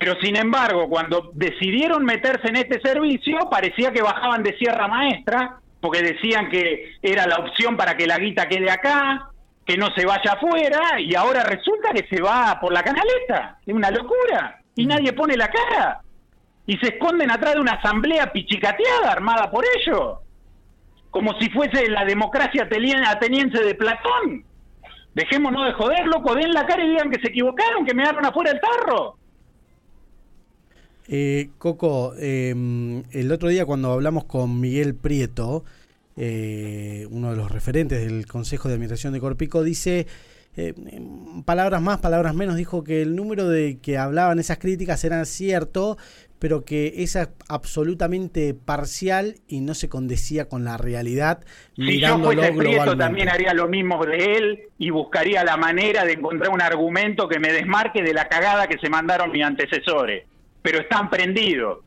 Pero 0.00 0.18
sin 0.22 0.34
embargo, 0.34 0.88
cuando 0.88 1.30
decidieron 1.34 2.06
meterse 2.06 2.48
en 2.48 2.56
este 2.56 2.80
servicio, 2.80 3.38
parecía 3.50 3.92
que 3.92 4.00
bajaban 4.00 4.42
de 4.42 4.56
Sierra 4.56 4.88
Maestra, 4.88 5.58
porque 5.78 6.00
decían 6.00 6.48
que 6.48 6.94
era 7.02 7.26
la 7.26 7.36
opción 7.36 7.76
para 7.76 7.98
que 7.98 8.06
la 8.06 8.18
guita 8.18 8.48
quede 8.48 8.70
acá, 8.70 9.28
que 9.66 9.76
no 9.76 9.88
se 9.94 10.06
vaya 10.06 10.32
afuera, 10.32 10.98
y 10.98 11.14
ahora 11.14 11.44
resulta 11.44 11.90
que 11.92 12.06
se 12.08 12.22
va 12.22 12.58
por 12.58 12.72
la 12.72 12.82
canaleta. 12.82 13.58
Es 13.66 13.74
una 13.74 13.90
locura. 13.90 14.62
Y 14.74 14.86
nadie 14.86 15.12
pone 15.12 15.36
la 15.36 15.48
cara. 15.48 16.00
Y 16.64 16.78
se 16.78 16.94
esconden 16.94 17.30
atrás 17.30 17.54
de 17.54 17.60
una 17.60 17.72
asamblea 17.72 18.32
pichicateada 18.32 19.12
armada 19.12 19.50
por 19.50 19.66
ellos. 19.76 20.20
Como 21.10 21.38
si 21.38 21.50
fuese 21.50 21.90
la 21.90 22.06
democracia 22.06 22.62
ateniense 22.62 23.62
de 23.62 23.74
Platón. 23.74 24.46
Dejémonos 25.12 25.66
de 25.66 25.72
joder, 25.74 26.06
loco, 26.06 26.34
den 26.34 26.54
la 26.54 26.64
cara 26.64 26.82
y 26.82 26.88
digan 26.88 27.10
que 27.10 27.20
se 27.20 27.28
equivocaron, 27.28 27.84
que 27.84 27.92
me 27.92 28.02
dieron 28.02 28.24
afuera 28.24 28.52
el 28.52 28.60
tarro. 28.60 29.19
Eh, 31.12 31.50
Coco, 31.58 32.14
em, 32.20 33.02
el 33.10 33.32
otro 33.32 33.48
día 33.48 33.66
cuando 33.66 33.90
hablamos 33.90 34.26
con 34.26 34.60
Miguel 34.60 34.94
Prieto, 34.94 35.64
eh, 36.16 37.08
uno 37.10 37.32
de 37.32 37.36
los 37.36 37.50
referentes 37.50 38.04
del 38.04 38.26
Consejo 38.26 38.68
de 38.68 38.74
Administración 38.74 39.12
de 39.12 39.18
Corpico, 39.18 39.64
dice, 39.64 40.06
eh, 40.56 40.72
palabras 41.44 41.82
más, 41.82 41.98
palabras 41.98 42.36
menos, 42.36 42.54
dijo 42.54 42.84
que 42.84 43.02
el 43.02 43.16
número 43.16 43.48
de 43.48 43.80
que 43.82 43.98
hablaban 43.98 44.38
esas 44.38 44.58
críticas 44.58 45.02
era 45.02 45.24
cierto, 45.24 45.98
pero 46.38 46.64
que 46.64 46.94
es 46.98 47.18
absolutamente 47.48 48.54
parcial 48.54 49.34
y 49.48 49.62
no 49.62 49.74
se 49.74 49.88
condecía 49.88 50.48
con 50.48 50.62
la 50.62 50.76
realidad. 50.76 51.40
Si 51.74 51.98
yo 51.98 52.20
fuese 52.20 52.52
Prieto 52.52 52.96
también 52.96 53.28
haría 53.28 53.52
lo 53.52 53.66
mismo 53.66 54.06
de 54.06 54.36
él 54.36 54.60
y 54.78 54.90
buscaría 54.90 55.42
la 55.42 55.56
manera 55.56 56.04
de 56.04 56.12
encontrar 56.12 56.50
un 56.50 56.62
argumento 56.62 57.28
que 57.28 57.40
me 57.40 57.52
desmarque 57.52 58.00
de 58.00 58.14
la 58.14 58.28
cagada 58.28 58.68
que 58.68 58.78
se 58.78 58.88
mandaron 58.88 59.32
mis 59.32 59.42
antecesores. 59.42 60.29
Pero 60.62 60.80
están 60.80 61.08
prendidos. 61.10 61.78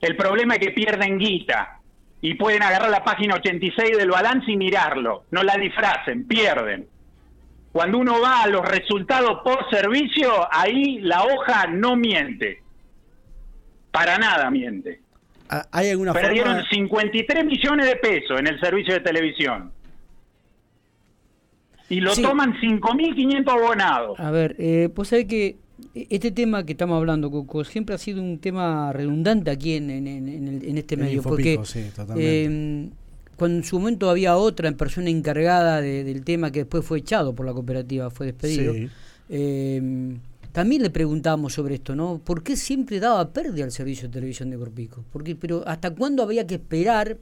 El 0.00 0.16
problema 0.16 0.54
es 0.54 0.60
que 0.60 0.70
pierden 0.70 1.18
guita 1.18 1.80
y 2.20 2.34
pueden 2.34 2.62
agarrar 2.62 2.90
la 2.90 3.04
página 3.04 3.36
86 3.36 3.96
del 3.96 4.10
balance 4.10 4.50
y 4.50 4.56
mirarlo. 4.56 5.24
No 5.30 5.42
la 5.42 5.56
disfracen, 5.56 6.26
pierden. 6.26 6.86
Cuando 7.72 7.98
uno 7.98 8.20
va 8.20 8.42
a 8.42 8.48
los 8.48 8.66
resultados 8.66 9.40
por 9.44 9.68
servicio, 9.70 10.32
ahí 10.50 10.98
la 11.00 11.22
hoja 11.22 11.66
no 11.66 11.96
miente. 11.96 12.62
Para 13.90 14.18
nada 14.18 14.50
miente. 14.50 15.00
Ah, 15.48 15.66
¿Hay 15.72 15.90
alguna 15.90 16.12
Perdieron 16.12 16.62
53 16.64 17.44
millones 17.44 17.86
de 17.86 17.96
pesos 17.96 18.38
en 18.38 18.46
el 18.46 18.60
servicio 18.60 18.94
de 18.94 19.00
televisión. 19.00 19.72
Y 21.88 22.00
lo 22.00 22.14
toman 22.14 22.54
5.500 22.60 23.50
abonados. 23.50 24.20
A 24.20 24.30
ver, 24.30 24.56
eh, 24.58 24.90
pues 24.94 25.12
hay 25.12 25.26
que 25.26 25.56
este 25.94 26.30
tema 26.30 26.64
que 26.64 26.72
estamos 26.72 26.96
hablando, 26.96 27.30
Coco, 27.30 27.64
siempre 27.64 27.94
ha 27.94 27.98
sido 27.98 28.22
un 28.22 28.38
tema 28.38 28.92
redundante 28.92 29.50
aquí 29.50 29.74
en, 29.74 29.90
en, 29.90 30.78
este 30.78 30.96
medio. 30.96 31.22
porque 31.22 31.60
eh, 32.16 32.88
cuando 33.36 33.58
en 33.58 33.64
su 33.64 33.78
momento 33.78 34.10
había 34.10 34.36
otra 34.36 34.70
persona 34.72 35.10
encargada 35.10 35.80
del 35.80 36.24
tema 36.24 36.50
que 36.50 36.60
después 36.60 36.84
fue 36.84 36.98
echado 36.98 37.34
por 37.34 37.46
la 37.46 37.52
cooperativa, 37.52 38.10
fue 38.10 38.26
despedido. 38.26 38.74
Eh, 39.28 40.16
también 40.52 40.82
le 40.82 40.90
preguntábamos 40.90 41.52
sobre 41.52 41.76
esto, 41.76 41.94
¿no? 41.94 42.18
¿Por 42.18 42.42
qué 42.42 42.56
siempre 42.56 42.98
daba 42.98 43.32
pérdida 43.32 43.64
al 43.64 43.70
servicio 43.70 44.08
de 44.08 44.14
televisión 44.14 44.50
de 44.50 44.58
Corpico? 44.58 45.04
Porque, 45.12 45.36
pero 45.36 45.62
¿hasta 45.66 45.94
cuándo 45.94 46.22
había 46.22 46.46
que 46.46 46.56
esperar 46.56 47.16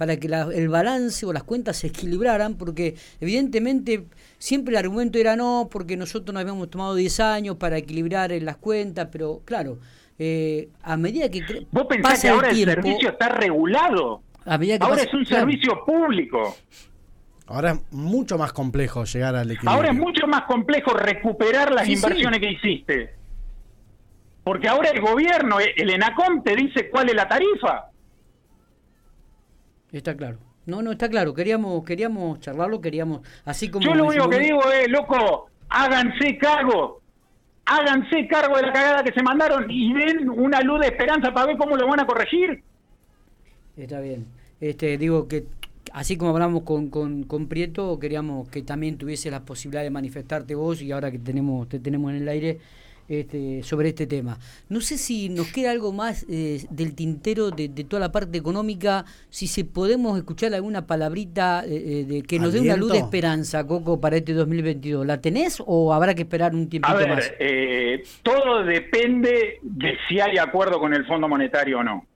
para 0.00 0.16
que 0.16 0.28
el 0.28 0.70
balance 0.70 1.26
o 1.26 1.32
las 1.34 1.42
cuentas 1.42 1.76
se 1.76 1.88
equilibraran? 1.88 2.54
Porque 2.54 2.94
evidentemente 3.20 4.06
siempre 4.38 4.72
el 4.72 4.78
argumento 4.78 5.18
era 5.18 5.36
no, 5.36 5.68
porque 5.70 5.94
nosotros 5.98 6.32
nos 6.32 6.40
habíamos 6.40 6.70
tomado 6.70 6.94
10 6.94 7.20
años 7.20 7.56
para 7.56 7.76
equilibrar 7.76 8.32
en 8.32 8.46
las 8.46 8.56
cuentas, 8.56 9.08
pero 9.12 9.42
claro, 9.44 9.76
eh, 10.18 10.70
a 10.82 10.96
medida 10.96 11.28
que... 11.28 11.66
¿Vos 11.70 11.84
pensás 11.86 12.18
que 12.18 12.30
ahora 12.30 12.48
el, 12.48 12.64
servicio 12.64 13.10
está 13.10 13.28
regulado? 13.28 14.22
ahora 14.46 15.02
es 15.02 15.12
un 15.12 15.26
servicio 15.26 15.84
público. 15.84 16.56
Ahora 17.48 17.72
es 17.72 17.92
mucho 17.92 18.38
más 18.38 18.54
complejo 18.54 19.04
llegar 19.04 19.34
al 19.34 19.50
equilibrio. 19.50 19.70
Ahora 19.70 19.90
es 19.90 19.96
mucho 19.96 20.26
más 20.26 20.44
complejo 20.44 20.94
recuperar 20.94 21.72
las 21.72 21.86
inversiones 21.86 22.40
que 22.40 22.52
hiciste. 22.52 23.14
Porque 24.44 24.66
ahora 24.66 24.88
el 24.88 25.02
gobierno, 25.02 25.58
el 25.60 25.90
ENACOM, 25.90 26.42
te 26.42 26.56
dice 26.56 26.88
cuál 26.88 27.10
es 27.10 27.14
la 27.14 27.28
tarifa. 27.28 27.89
Está 29.92 30.16
claro. 30.16 30.38
No, 30.66 30.82
no, 30.82 30.92
está 30.92 31.08
claro. 31.08 31.34
Queríamos 31.34 31.84
queríamos 31.84 32.40
charlarlo, 32.40 32.80
queríamos... 32.80 33.20
así 33.44 33.70
como 33.70 33.84
Yo 33.86 33.94
lo 33.94 34.06
único 34.06 34.28
que 34.28 34.38
digo 34.38 34.60
es, 34.72 34.88
loco, 34.88 35.50
háganse 35.68 36.38
cargo. 36.38 37.00
Háganse 37.64 38.26
cargo 38.28 38.56
de 38.56 38.62
la 38.62 38.72
cagada 38.72 39.04
que 39.04 39.12
se 39.12 39.22
mandaron 39.22 39.70
y 39.70 39.92
den 39.94 40.28
una 40.28 40.60
luz 40.60 40.80
de 40.80 40.88
esperanza 40.88 41.32
para 41.32 41.46
ver 41.46 41.56
cómo 41.56 41.76
lo 41.76 41.86
van 41.86 42.00
a 42.00 42.06
corregir. 42.06 42.62
Está 43.76 44.00
bien. 44.00 44.26
Este, 44.60 44.98
digo 44.98 45.28
que 45.28 45.46
así 45.92 46.16
como 46.16 46.32
hablamos 46.32 46.62
con, 46.62 46.90
con, 46.90 47.24
con, 47.24 47.48
Prieto, 47.48 47.98
queríamos 47.98 48.48
que 48.48 48.62
también 48.62 48.98
tuviese 48.98 49.30
la 49.30 49.44
posibilidad 49.44 49.82
de 49.82 49.90
manifestarte 49.90 50.54
vos 50.54 50.82
y 50.82 50.92
ahora 50.92 51.10
que 51.10 51.18
tenemos 51.18 51.68
te 51.68 51.78
tenemos 51.78 52.10
en 52.12 52.18
el 52.18 52.28
aire 52.28 52.58
este, 53.10 53.62
sobre 53.64 53.88
este 53.88 54.06
tema. 54.06 54.38
No 54.68 54.80
sé 54.80 54.96
si 54.96 55.28
nos 55.28 55.48
queda 55.48 55.72
algo 55.72 55.92
más 55.92 56.24
eh, 56.30 56.64
del 56.70 56.94
tintero 56.94 57.50
de, 57.50 57.68
toda 57.68 57.98
la 57.98 58.12
parte 58.12 58.38
económica, 58.38 59.04
si 59.28 59.48
se 59.48 59.64
podemos 59.64 60.16
escuchar 60.16 60.54
alguna 60.54 60.86
palabrita 60.86 61.64
eh, 61.66 61.70
eh, 61.74 62.04
de 62.04 62.22
que 62.22 62.38
nos 62.38 62.52
dé 62.52 62.60
una 62.60 62.76
luz 62.76 62.92
de 62.92 62.98
esperanza, 62.98 63.66
Coco, 63.66 64.00
para 64.00 64.16
este 64.16 64.32
2022. 64.32 65.04
¿La 65.04 65.20
tenés 65.20 65.60
o 65.66 65.92
habrá 65.92 66.14
que 66.14 66.22
esperar 66.22 66.54
un 66.54 66.68
tiempo 66.68 66.88
más? 66.88 67.32
todo 68.22 68.64
depende 68.64 69.58
de 69.62 69.96
si 70.08 70.20
hay 70.20 70.38
acuerdo 70.38 70.78
con 70.78 70.94
el 70.94 71.04
Fondo 71.04 71.26
Monetario 71.26 71.80
o 71.80 71.82
no 71.82 72.09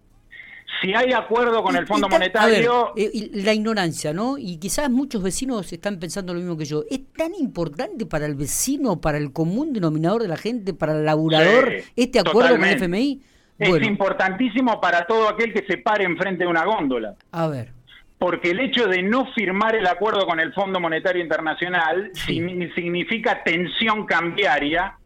si 0.85 0.94
hay 0.94 1.12
acuerdo 1.12 1.62
con 1.62 1.77
el 1.77 1.87
Fondo 1.87 2.09
Monetario... 2.09 2.92
Eh, 2.97 3.31
la 3.33 3.53
ignorancia, 3.53 4.12
¿no? 4.12 4.37
Y 4.38 4.59
quizás 4.59 4.90
muchos 4.90 5.23
vecinos 5.23 5.73
están 5.73 5.99
pensando 5.99 6.35
lo 6.35 6.40
mismo 6.40 6.57
que 6.57 6.64
yo. 6.64 6.85
¿Es 6.90 7.01
tan 7.12 7.35
importante 7.35 8.07
para 8.07 8.27
el 8.27 8.35
vecino, 8.35 9.01
para 9.01 9.18
el 9.18 9.33
común 9.33 9.73
denominador 9.73 10.23
de 10.23 10.29
la 10.29 10.37
gente, 10.37 10.75
para 10.75 10.92
el 10.92 11.05
laburador, 11.05 11.73
este 11.97 12.20
acuerdo 12.20 12.57
con 12.57 12.64
el 12.64 12.77
FMI? 12.77 13.23
Es 13.59 13.83
importantísimo 13.83 14.81
para 14.81 15.07
todo 15.07 15.29
aquel 15.29 15.53
que 15.53 15.64
se 15.66 15.79
pare 15.79 16.05
enfrente 16.05 16.44
de 16.44 16.51
una 16.51 16.64
góndola. 16.64 17.14
A 17.31 17.47
ver. 17.47 17.73
Porque 18.18 18.51
el 18.51 18.61
hecho 18.61 18.87
de 18.87 19.03
no 19.03 19.33
firmar 19.33 19.77
el 19.77 19.87
acuerdo 19.87 20.27
con 20.27 20.40
el 20.40 20.53
Fondo 20.53 20.81
Monetario 20.81 21.23
Internacional 21.23 22.11
significa 22.14 23.42
tensión 23.42 24.07
cambiaria, 24.07 24.97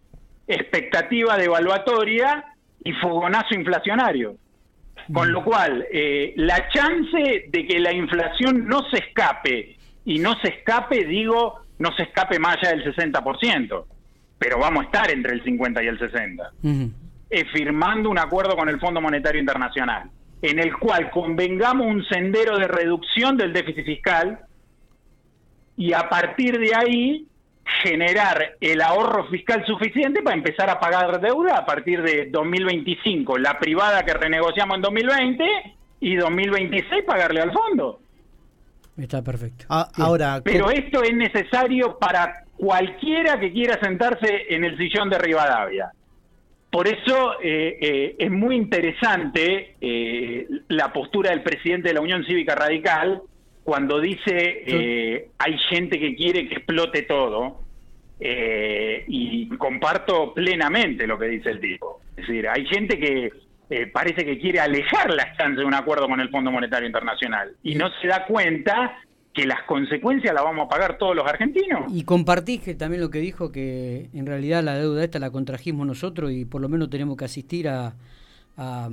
expectativa 0.47 1.37
devaluatoria 1.37 2.45
y 2.83 2.93
fogonazo 2.93 3.55
inflacionario. 3.55 4.37
Con 5.13 5.33
lo 5.33 5.43
cual, 5.43 5.87
eh, 5.91 6.35
la 6.37 6.69
chance 6.69 7.47
de 7.49 7.67
que 7.67 7.81
la 7.81 7.93
inflación 7.93 8.67
no 8.67 8.89
se 8.91 8.99
escape, 8.99 9.77
y 10.05 10.19
no 10.19 10.35
se 10.41 10.49
escape, 10.49 11.05
digo, 11.05 11.61
no 11.79 11.95
se 11.95 12.05
escape 12.05 12.39
más 12.39 12.57
allá 12.57 12.71
del 12.71 12.95
60%, 12.95 13.85
pero 14.39 14.59
vamos 14.59 14.83
a 14.83 14.87
estar 14.87 15.11
entre 15.11 15.35
el 15.35 15.45
50 15.45 15.83
y 15.83 15.87
el 15.87 15.99
60, 15.99 16.53
es 17.31 17.45
firmando 17.53 18.09
un 18.09 18.19
acuerdo 18.19 18.57
con 18.57 18.69
el 18.69 18.81
Fondo 18.81 19.01
Monetario 19.01 19.41
Internacional, 19.41 20.11
en 20.41 20.59
el 20.59 20.75
cual 20.79 21.11
convengamos 21.11 21.87
un 21.87 22.05
sendero 22.07 22.57
de 22.57 22.69
reducción 22.69 23.37
del 23.37 23.53
déficit 23.53 23.85
fiscal, 23.85 24.41
y 25.77 25.93
a 25.93 26.09
partir 26.09 26.59
de 26.59 26.75
ahí 26.75 27.27
generar 27.83 28.57
el 28.61 28.81
ahorro 28.81 29.29
fiscal 29.29 29.65
suficiente 29.67 30.23
para 30.23 30.37
empezar 30.37 30.71
a 30.71 30.81
pagar 30.81 31.21
deuda 31.21 31.59
a 31.59 31.67
partir 31.67 32.03
de 32.03 32.29
2025, 32.31 33.39
la 33.39 33.59
privada 33.59 34.05
que 34.05 34.15
renegociamos 34.15 34.77
en 34.77 34.83
2020 34.83 35.45
y 36.01 36.17
2026 36.17 37.05
pagarle 37.05 37.41
al 37.41 37.53
fondo. 37.53 38.01
Está 38.97 39.23
perfecto. 39.23 39.67
Ah, 39.69 39.89
ahora, 39.95 40.41
pero 40.43 40.71
esto 40.71 41.03
es 41.03 41.15
necesario 41.15 41.99
para 41.99 42.45
cualquiera 42.57 43.39
que 43.39 43.53
quiera 43.53 43.79
sentarse 43.81 44.47
en 44.49 44.65
el 44.65 44.77
sillón 44.77 45.09
de 45.09 45.19
Rivadavia. 45.19 45.93
Por 46.71 46.87
eso 46.87 47.41
eh, 47.43 47.79
eh, 47.81 48.17
es 48.19 48.31
muy 48.31 48.57
interesante 48.57 49.77
eh, 49.81 50.47
la 50.69 50.93
postura 50.93 51.31
del 51.31 51.43
presidente 51.43 51.89
de 51.89 51.95
la 51.95 52.01
Unión 52.01 52.25
Cívica 52.25 52.55
Radical, 52.55 53.23
cuando 53.69 54.01
dice 54.01 54.63
eh, 54.67 55.29
hay 55.37 55.59
gente 55.69 56.01
que 56.01 56.17
quiere 56.17 56.49
que 56.49 56.55
explote 56.55 57.03
todo, 57.03 57.61
eh, 58.19 59.05
y 59.07 59.47
comparto 59.59 60.33
plenamente 60.33 61.07
lo 61.07 61.19
que 61.19 61.27
dice 61.27 61.51
el 61.51 61.61
tipo. 61.61 62.01
Es 62.17 62.27
decir, 62.27 62.49
hay 62.49 62.65
gente 62.65 62.99
que 62.99 63.31
eh, 63.69 63.87
parece 63.89 64.25
que 64.25 64.39
quiere 64.39 64.61
alejar 64.61 65.13
las 65.13 65.37
chances 65.37 65.59
de 65.59 65.67
un 65.67 65.75
acuerdo 65.75 66.09
con 66.09 66.19
el 66.19 66.31
Fondo 66.31 66.51
Monetario 66.51 66.87
Internacional 66.87 67.57
y 67.63 67.75
no 67.75 67.91
se 68.01 68.09
da 68.09 68.25
cuenta 68.25 69.01
que 69.35 69.45
las 69.45 69.63
consecuencias 69.65 70.33
las 70.33 70.45
vamos 70.45 70.65
a 70.65 70.69
pagar 70.71 70.97
todos 70.97 71.15
los 71.15 71.27
argentinos. 71.27 71.93
Y 71.93 72.05
compartís 72.05 72.63
que 72.63 72.75
también 72.75 73.03
lo 73.03 73.11
que 73.11 73.19
dijo, 73.19 73.53
que 73.53 74.09
en 74.15 74.25
realidad 74.25 74.65
la 74.65 74.79
deuda 74.79 75.05
esta 75.05 75.19
la 75.19 75.31
contrajimos 75.31 75.87
nosotros 75.87 76.33
y 76.33 76.47
por 76.47 76.63
lo 76.63 76.71
menos 76.71 76.89
tenemos 76.89 77.19
que 77.19 77.27
asistir 77.27 77.69
a 77.69 77.93
a 78.59 78.89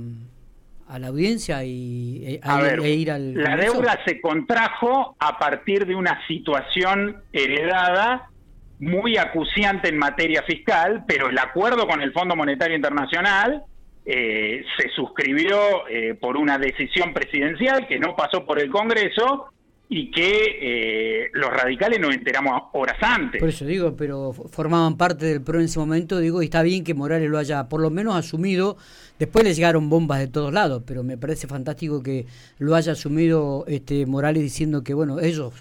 la 0.98 1.08
audiencia 1.08 1.64
y 1.64 2.22
e, 2.24 2.40
e 2.82 2.90
ir 2.90 3.10
al 3.10 3.34
la 3.34 3.56
deuda 3.56 3.98
se 4.06 4.20
contrajo 4.20 5.16
a 5.18 5.38
partir 5.38 5.86
de 5.86 5.94
una 5.94 6.24
situación 6.26 7.22
heredada 7.32 8.30
muy 8.78 9.16
acuciante 9.16 9.88
en 9.88 9.98
materia 9.98 10.42
fiscal, 10.42 11.04
pero 11.06 11.28
el 11.28 11.38
acuerdo 11.38 11.86
con 11.86 12.02
el 12.02 12.12
Fondo 12.12 12.36
Monetario 12.36 12.76
Internacional 12.76 13.64
eh, 14.04 14.64
se 14.78 14.88
suscribió 14.90 15.88
eh, 15.88 16.14
por 16.14 16.36
una 16.36 16.58
decisión 16.58 17.12
presidencial 17.12 17.88
que 17.88 17.98
no 17.98 18.14
pasó 18.14 18.44
por 18.46 18.60
el 18.60 18.70
Congreso 18.70 19.48
y 19.88 20.10
que 20.10 20.58
eh, 20.60 21.30
los 21.32 21.50
radicales 21.50 22.00
nos 22.00 22.12
enteramos 22.12 22.60
horas 22.72 22.96
antes. 23.00 23.40
Por 23.40 23.50
eso 23.50 23.64
digo, 23.64 23.94
pero 23.96 24.32
formaban 24.32 24.96
parte 24.96 25.26
del 25.26 25.42
PRO 25.42 25.60
en 25.60 25.66
ese 25.66 25.78
momento, 25.78 26.18
digo, 26.18 26.42
y 26.42 26.46
está 26.46 26.62
bien 26.62 26.82
que 26.82 26.94
Morales 26.94 27.30
lo 27.30 27.38
haya 27.38 27.68
por 27.68 27.80
lo 27.80 27.90
menos 27.90 28.16
asumido. 28.16 28.76
Después 29.18 29.44
le 29.44 29.54
llegaron 29.54 29.88
bombas 29.88 30.18
de 30.18 30.26
todos 30.26 30.52
lados, 30.52 30.82
pero 30.86 31.04
me 31.04 31.16
parece 31.16 31.46
fantástico 31.46 32.02
que 32.02 32.26
lo 32.58 32.74
haya 32.74 32.92
asumido 32.92 33.64
este 33.68 34.06
Morales 34.06 34.42
diciendo 34.42 34.82
que, 34.82 34.92
bueno, 34.92 35.20
ellos, 35.20 35.54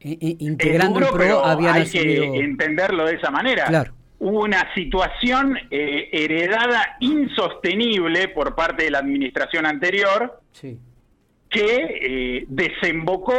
eh, 0.00 0.16
eh, 0.20 0.36
integrando 0.38 1.00
el 1.00 1.06
PRO, 1.06 1.44
habían 1.44 1.74
hay 1.74 1.90
que 1.90 2.24
entenderlo 2.38 3.04
de 3.06 3.16
esa 3.16 3.30
manera. 3.30 3.66
Claro. 3.66 3.92
Hubo 4.18 4.44
una 4.44 4.72
situación 4.74 5.58
heredada 5.70 6.96
insostenible 7.00 8.28
por 8.28 8.54
parte 8.54 8.84
de 8.84 8.90
la 8.90 9.00
administración 9.00 9.66
anterior. 9.66 10.40
Sí 10.52 10.78
que 11.50 12.40
eh, 12.40 12.44
desembocó 12.48 13.38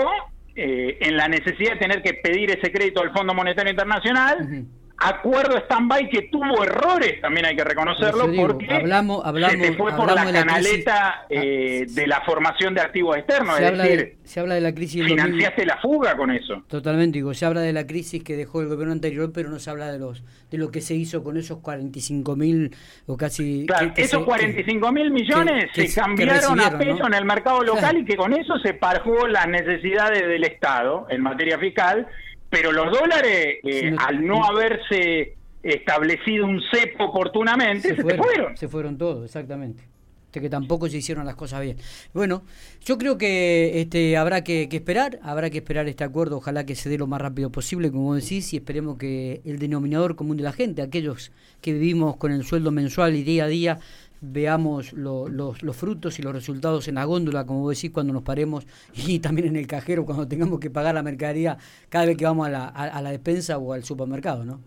eh, 0.56 0.98
en 1.02 1.17
la 1.17 1.28
necesidad 1.28 1.74
de 1.74 1.80
tener 1.80 2.02
que 2.02 2.13
pedir 2.15 2.50
ese 2.52 2.72
crédito 2.72 3.02
al 3.02 3.13
Fondo 3.13 3.34
Monetario 3.34 3.72
Internacional 3.72 4.65
acuerdo 4.98 5.58
stand-by 5.58 6.10
que 6.10 6.24
tuvo 6.24 6.64
errores, 6.64 7.22
también 7.22 7.46
hay 7.46 7.56
que 7.56 7.64
reconocerlo, 7.64 8.32
porque 8.36 8.74
hablamos, 8.74 9.26
hablamos, 9.26 9.66
se 9.66 9.74
fue 9.74 9.96
por 9.96 10.12
la, 10.12 10.26
canaleta 10.26 11.26
eh, 11.30 11.86
ah, 11.88 11.92
de 11.94 12.08
la 12.08 12.22
formación 12.22 12.74
de 12.74 12.82
activos 12.82 13.18
externos. 13.18 13.58
Se, 13.58 13.68
es 13.68 13.78
decir, 13.78 14.18
se 14.24 14.40
habla 14.40 14.56
de 14.56 14.62
la 14.62 14.74
crisis. 14.74 15.06
Financiaste 15.06 15.66
la 15.66 15.78
fuga 15.78 16.18
con 16.18 16.32
eso. 16.32 16.64
Totalmente, 16.68 17.18
digo, 17.18 17.34
se 17.34 17.46
habla 17.46 17.62
de 17.62 17.74
la 17.74 17.86
crisis 17.86 18.24
que 18.24 18.36
dejó 18.36 18.62
el 18.62 18.68
gobierno 18.68 18.94
anterior, 18.94 19.32
pero 19.34 19.50
no 19.50 19.60
se 19.60 19.70
habla 19.70 19.92
de 19.92 20.00
los 20.00 20.24
de 20.50 20.58
lo 20.58 20.72
que 20.72 20.82
se 20.82 20.96
hizo 20.96 21.24
con 21.24 21.38
esos 21.38 21.60
45 21.60 22.36
mil 22.36 22.76
o 23.06 23.18
casi... 23.18 23.66
Claro, 23.68 23.92
esos 23.96 24.24
45 24.24 24.92
mil 24.92 25.12
millones 25.12 25.66
se 25.74 25.94
cambiaron 25.94 26.60
a 26.60 26.78
peso 26.78 27.06
en 27.06 27.14
el 27.14 27.26
mercado 27.26 27.64
local 27.64 27.98
y 27.98 28.06
que 28.06 28.16
con 28.16 28.34
eso 28.34 28.58
se 28.60 28.74
pagó 28.74 29.28
las 29.28 29.48
necesidades 29.48 30.26
del 30.26 30.44
Estado 30.46 31.08
en 31.10 31.22
materia 31.22 31.60
fiscal 31.60 32.08
pero 32.50 32.72
los 32.72 32.92
dólares, 32.92 33.58
eh, 33.64 33.96
al 33.98 34.26
no 34.26 34.44
haberse 34.44 35.36
establecido 35.64 36.46
un 36.46 36.62
cepo 36.72 37.06
oportunamente, 37.06 37.96
se, 37.96 38.02
fueron, 38.02 38.58
se 38.58 38.68
fueron. 38.68 38.98
todos, 38.98 39.26
exactamente. 39.26 39.84
De 40.32 40.42
que 40.42 40.50
tampoco 40.50 40.88
se 40.88 40.98
hicieron 40.98 41.26
las 41.26 41.36
cosas 41.36 41.62
bien. 41.62 41.78
Bueno, 42.14 42.44
yo 42.86 42.98
creo 42.98 43.18
que 43.18 43.82
este 43.82 44.18
habrá 44.18 44.44
que, 44.44 44.70
esperar, 44.72 45.20
habrá 45.24 45.50
que 45.50 45.58
esperar 45.58 45.88
este 45.88 46.04
acuerdo, 46.04 46.38
ojalá 46.38 46.66
que 46.66 46.76
se 46.76 46.90
dé 46.90 46.98
lo 46.98 47.08
más 47.08 47.20
rápido 47.20 47.52
posible, 47.52 47.92
como 47.92 48.14
decís, 48.14 48.54
y 48.54 48.58
esperemos 48.58 48.98
que 48.98 49.42
el 49.46 49.58
denominador 49.58 50.16
común 50.16 50.38
de 50.38 50.44
la 50.44 50.52
gente, 50.52 50.82
aquellos 50.82 51.32
que 51.62 51.74
vivimos 51.74 52.18
con 52.18 52.32
el 52.32 52.44
sueldo 52.44 52.72
mensual 52.72 53.16
y 53.16 53.24
día 53.24 53.46
a 53.46 53.48
día, 53.48 53.80
veamos 54.22 54.94
los, 54.94 55.30
los, 55.32 55.78
frutos 55.78 56.20
y 56.20 56.22
los 56.22 56.34
resultados 56.34 56.88
en 56.88 56.96
la 56.96 57.06
góndola, 57.06 57.46
como 57.46 57.70
decís, 57.70 57.92
cuando 57.92 58.14
nos 58.14 58.24
paremos, 58.24 58.66
y 58.94 59.20
también 59.20 59.50
en 59.50 59.56
el 59.56 59.68
cajero, 59.68 60.06
cuando 60.06 60.28
tengamos 60.28 60.60
que 60.60 60.70
pagar 60.70 60.96
la 60.96 61.04
mercadería 61.04 61.58
cada 61.90 62.06
vez 62.06 62.18
que 62.18 62.26
vamos 62.26 62.48
a 62.48 62.50
la, 62.50 62.68
a, 62.68 63.02
la 63.02 63.12
despensa 63.12 63.58
o 63.58 63.74
al 63.74 63.84
supermercado, 63.84 64.46
¿no? 64.46 64.60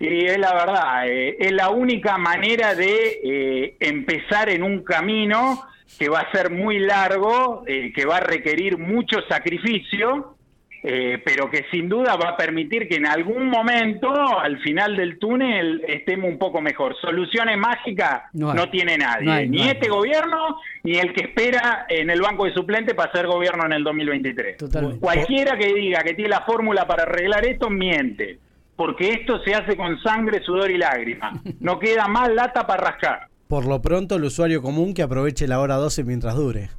Y 0.00 0.24
es 0.24 0.38
la 0.38 0.52
verdad, 0.52 1.08
eh, 1.08 1.36
es 1.38 1.52
la 1.52 1.70
única 1.70 2.18
manera 2.18 2.74
de 2.74 3.20
eh, 3.22 3.76
empezar 3.78 4.48
en 4.48 4.64
un 4.64 4.82
camino 4.82 5.62
que 5.98 6.08
va 6.08 6.20
a 6.20 6.32
ser 6.32 6.50
muy 6.50 6.80
largo, 6.80 7.62
eh, 7.66 7.92
que 7.94 8.04
va 8.04 8.16
a 8.16 8.20
requerir 8.20 8.78
mucho 8.78 9.20
sacrificio, 9.28 10.36
eh, 10.84 11.22
pero 11.24 11.48
que 11.48 11.64
sin 11.70 11.88
duda 11.88 12.16
va 12.16 12.30
a 12.30 12.36
permitir 12.36 12.88
que 12.88 12.96
en 12.96 13.06
algún 13.06 13.48
momento, 13.48 14.10
al 14.10 14.58
final 14.62 14.96
del 14.96 15.18
túnel, 15.18 15.84
estemos 15.86 16.28
un 16.28 16.38
poco 16.38 16.60
mejor. 16.60 16.96
Soluciones 17.00 17.56
mágicas 17.56 18.24
no, 18.32 18.68
tiene 18.68 18.98
nadie, 18.98 19.48
ni 19.48 19.62
este 19.62 19.88
gobierno, 19.88 20.56
ni 20.82 20.98
el 20.98 21.12
que 21.12 21.26
espera 21.26 21.86
en 21.88 22.10
el 22.10 22.20
banco 22.20 22.46
de 22.46 22.52
suplente 22.52 22.94
para 22.94 23.12
ser 23.12 23.28
gobierno 23.28 23.64
en 23.66 23.74
el 23.74 23.84
2023. 23.84 24.56
Cualquiera 24.98 25.56
que 25.56 25.72
diga 25.72 26.02
que 26.02 26.14
tiene 26.14 26.30
la 26.30 26.40
fórmula 26.40 26.86
para 26.86 27.04
arreglar 27.04 27.46
esto, 27.46 27.70
miente, 27.70 28.40
porque 28.74 29.10
esto 29.10 29.40
se 29.44 29.54
hace 29.54 29.76
con 29.76 30.00
sangre, 30.02 30.42
sudor 30.42 30.70
y 30.70 30.78
lágrimas. 30.78 31.40
No 31.60 31.78
queda 31.78 32.08
más 32.08 32.28
lata 32.32 32.66
para 32.66 32.90
rascar. 32.90 33.28
Por 33.46 33.66
lo 33.66 33.80
pronto, 33.80 34.16
el 34.16 34.24
usuario 34.24 34.62
común 34.62 34.94
que 34.94 35.02
aproveche 35.02 35.46
la 35.46 35.60
hora 35.60 35.76
12 35.76 36.02
mientras 36.02 36.34
dure 36.34 36.70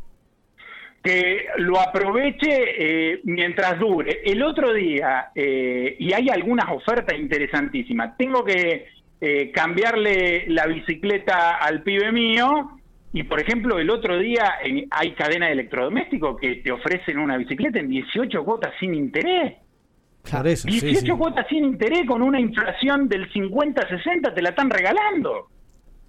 que 1.03 1.47
lo 1.57 1.79
aproveche 1.79 2.47
eh, 2.49 3.19
mientras 3.25 3.77
dure. 3.77 4.21
El 4.23 4.41
otro 4.41 4.73
día, 4.73 5.31
eh, 5.35 5.97
y 5.99 6.13
hay 6.13 6.29
algunas 6.29 6.69
ofertas 6.71 7.19
interesantísimas, 7.19 8.15
tengo 8.17 8.43
que 8.45 8.85
eh, 9.19 9.51
cambiarle 9.51 10.45
la 10.47 10.65
bicicleta 10.65 11.57
al 11.57 11.83
pibe 11.83 12.11
mío. 12.11 12.79
Y 13.11 13.23
por 13.23 13.39
ejemplo, 13.39 13.77
el 13.77 13.89
otro 13.89 14.17
día 14.17 14.55
hay 14.89 15.11
cadena 15.11 15.47
de 15.47 15.51
electrodomésticos 15.51 16.39
que 16.39 16.55
te 16.55 16.71
ofrecen 16.71 17.19
una 17.19 17.37
bicicleta 17.37 17.79
en 17.79 17.89
18 17.89 18.43
cuotas 18.43 18.71
sin 18.79 18.95
interés. 18.95 19.53
Claro, 20.23 20.49
eso, 20.49 20.67
18 20.67 21.17
cuotas 21.17 21.45
sin 21.49 21.65
interés 21.65 22.07
con 22.07 22.21
una 22.21 22.39
inflación 22.39 23.09
del 23.09 23.31
50-60 23.31 24.33
te 24.33 24.41
la 24.41 24.49
están 24.49 24.69
regalando. 24.69 25.49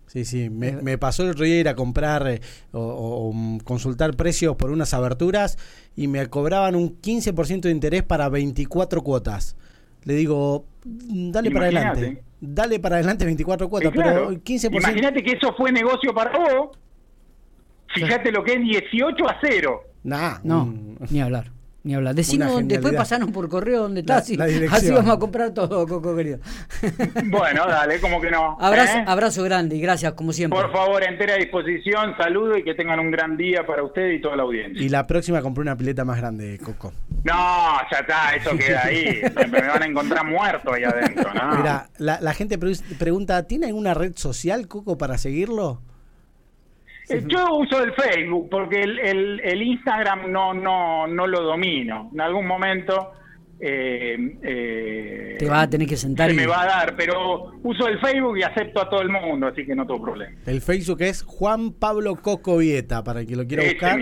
Sí, 0.07 0.25
sí, 0.25 0.49
me, 0.49 0.73
me, 0.73 0.97
pasó 0.97 1.25
el 1.25 1.31
otro 1.31 1.45
día 1.45 1.59
ir 1.59 1.69
a 1.69 1.75
comprar 1.75 2.27
eh, 2.29 2.41
o, 2.73 3.35
consultar 3.65 4.15
precios 4.15 4.55
por 4.57 4.71
unas 4.71 4.95
aberturas 4.95 5.59
y 5.97 6.07
me 6.07 6.27
cobraban 6.29 6.77
un 6.77 7.01
15% 7.01 7.63
de 7.63 7.71
interés 7.71 8.03
para 8.03 8.29
24 8.29 9.03
cuotas. 9.03 9.57
Le 10.05 10.15
digo, 10.15 10.67
mm, 10.85 11.31
dale 11.31 11.51
para 11.51 11.65
adelante. 11.67 12.23
Dale 12.41 12.79
para 12.79 12.97
adelante 12.97 13.25
24 13.25 13.69
cuotas, 13.69 13.93
pero 13.95 14.31
15%. 14.31 14.77
Imagínate 14.77 15.23
que 15.23 15.33
eso 15.33 15.55
fue 15.57 15.73
negocio 15.73 16.15
para 16.15 16.31
vos. 16.39 16.79
Fíjate 17.95 18.31
lo 18.31 18.45
que 18.45 18.55
es 18.55 18.61
18 18.61 19.29
a 19.29 19.39
0. 19.41 19.83
Nah, 20.05 20.39
no, 20.45 20.67
mm. 20.67 20.97
ni 21.11 21.21
hablar. 21.21 21.54
Ni 21.85 21.95
hablar. 21.95 22.15
Decimos, 22.15 22.67
después 22.67 22.95
pasaron 22.95 23.31
por 23.31 23.47
correo 23.51 23.83
donde 23.83 24.01
estás 24.01 24.31
y 24.31 24.41
así 24.41 24.91
vamos 24.91 25.15
a 25.15 25.19
comprar 25.19 25.51
todo, 25.53 25.87
Coco 25.87 26.17
querido. 26.17 26.39
Bueno, 27.27 27.67
dale, 27.67 28.01
como 28.01 28.21
que 28.23 28.31
no. 28.31 28.57
Abrazo, 28.59 28.99
¿eh? 28.99 29.05
abrazo 29.07 29.43
grande 29.43 29.77
y 29.77 29.81
gracias, 29.81 30.15
como 30.15 30.33
siempre. 30.33 30.59
Por 30.59 30.73
favor, 30.73 31.05
entera 31.05 31.37
disposición, 31.37 32.17
saludo 32.17 32.57
y 32.57 32.65
que 32.65 32.75
tengan 32.75 33.01
un 33.01 33.11
gran 33.11 33.37
día 33.37 33.67
para 33.67 33.83
ustedes 33.83 34.19
y 34.19 34.23
toda 34.23 34.37
la 34.37 34.45
audiencia. 34.45 34.83
Y 34.83 34.89
la 34.89 35.07
próxima 35.07 35.43
compré 35.43 35.61
una 35.61 35.77
pileta 35.77 36.05
más 36.07 36.17
grande, 36.17 36.59
Coco. 36.59 36.93
No, 37.23 37.77
ya 37.91 37.99
está, 37.99 38.35
eso 38.35 38.51
queda 38.59 38.85
ahí. 38.85 39.21
me 39.51 39.61
van 39.61 39.83
a 39.83 39.87
encontrar 39.87 40.25
muerto 40.25 40.73
ahí 40.73 40.85
adentro, 40.85 41.35
¿no? 41.35 41.57
Mira, 41.57 41.91
la, 41.99 42.19
la 42.19 42.33
gente 42.33 42.59
pregunta, 42.99 43.43
¿tiene 43.47 43.67
alguna 43.67 43.93
red 43.93 44.13
social, 44.17 44.69
Coco, 44.69 44.97
para 44.97 45.19
seguirlo? 45.19 45.83
Eh, 47.09 47.23
yo 47.27 47.57
uso 47.57 47.83
el 47.83 47.93
Facebook 47.93 48.49
porque 48.51 48.83
el, 48.83 49.41
el, 49.41 49.63
Instagram 49.63 50.31
no, 50.31 50.55
no, 50.55 51.07
no 51.07 51.27
lo 51.27 51.43
domino. 51.43 52.11
En 52.13 52.21
algún 52.21 52.47
momento 52.47 53.13
eh, 53.61 54.17
eh, 54.43 55.37
te 55.39 55.49
va 55.49 55.63
a 55.63 55.71
tener 55.71 55.87
que 55.87 55.97
sentar. 55.97 56.31
Se 56.31 56.37
me 56.37 56.47
va 56.47 56.63
a 56.63 56.67
dar, 56.67 56.97
pero 56.97 57.53
uso 57.63 57.89
el 57.89 57.99
Facebook 58.01 58.39
y 58.39 58.43
acepto 58.43 58.81
a 58.81 58.89
todo 58.89 59.03
el 59.03 59.11
mundo, 59.11 59.47
así 59.47 59.65
que 59.65 59.75
no 59.75 59.87
tengo 59.87 60.03
problema. 60.03 60.37
El 60.47 60.61
Facebook 60.61 61.03
es 61.03 61.23
Juan 61.23 61.73
Pablo 61.73 62.17
Cocovieta, 62.17 63.05
para 63.05 63.21
el 63.21 63.27
que 63.27 63.37
lo 63.37 63.47
quiera 63.47 63.65
buscar. 63.65 64.01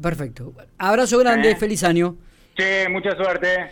Perfecto. 0.00 0.52
Abrazo 0.78 1.18
grande, 1.18 1.54
feliz 1.56 1.84
año. 1.84 2.16
Che, 2.56 2.88
mucha 2.88 3.16
suerte. 3.16 3.56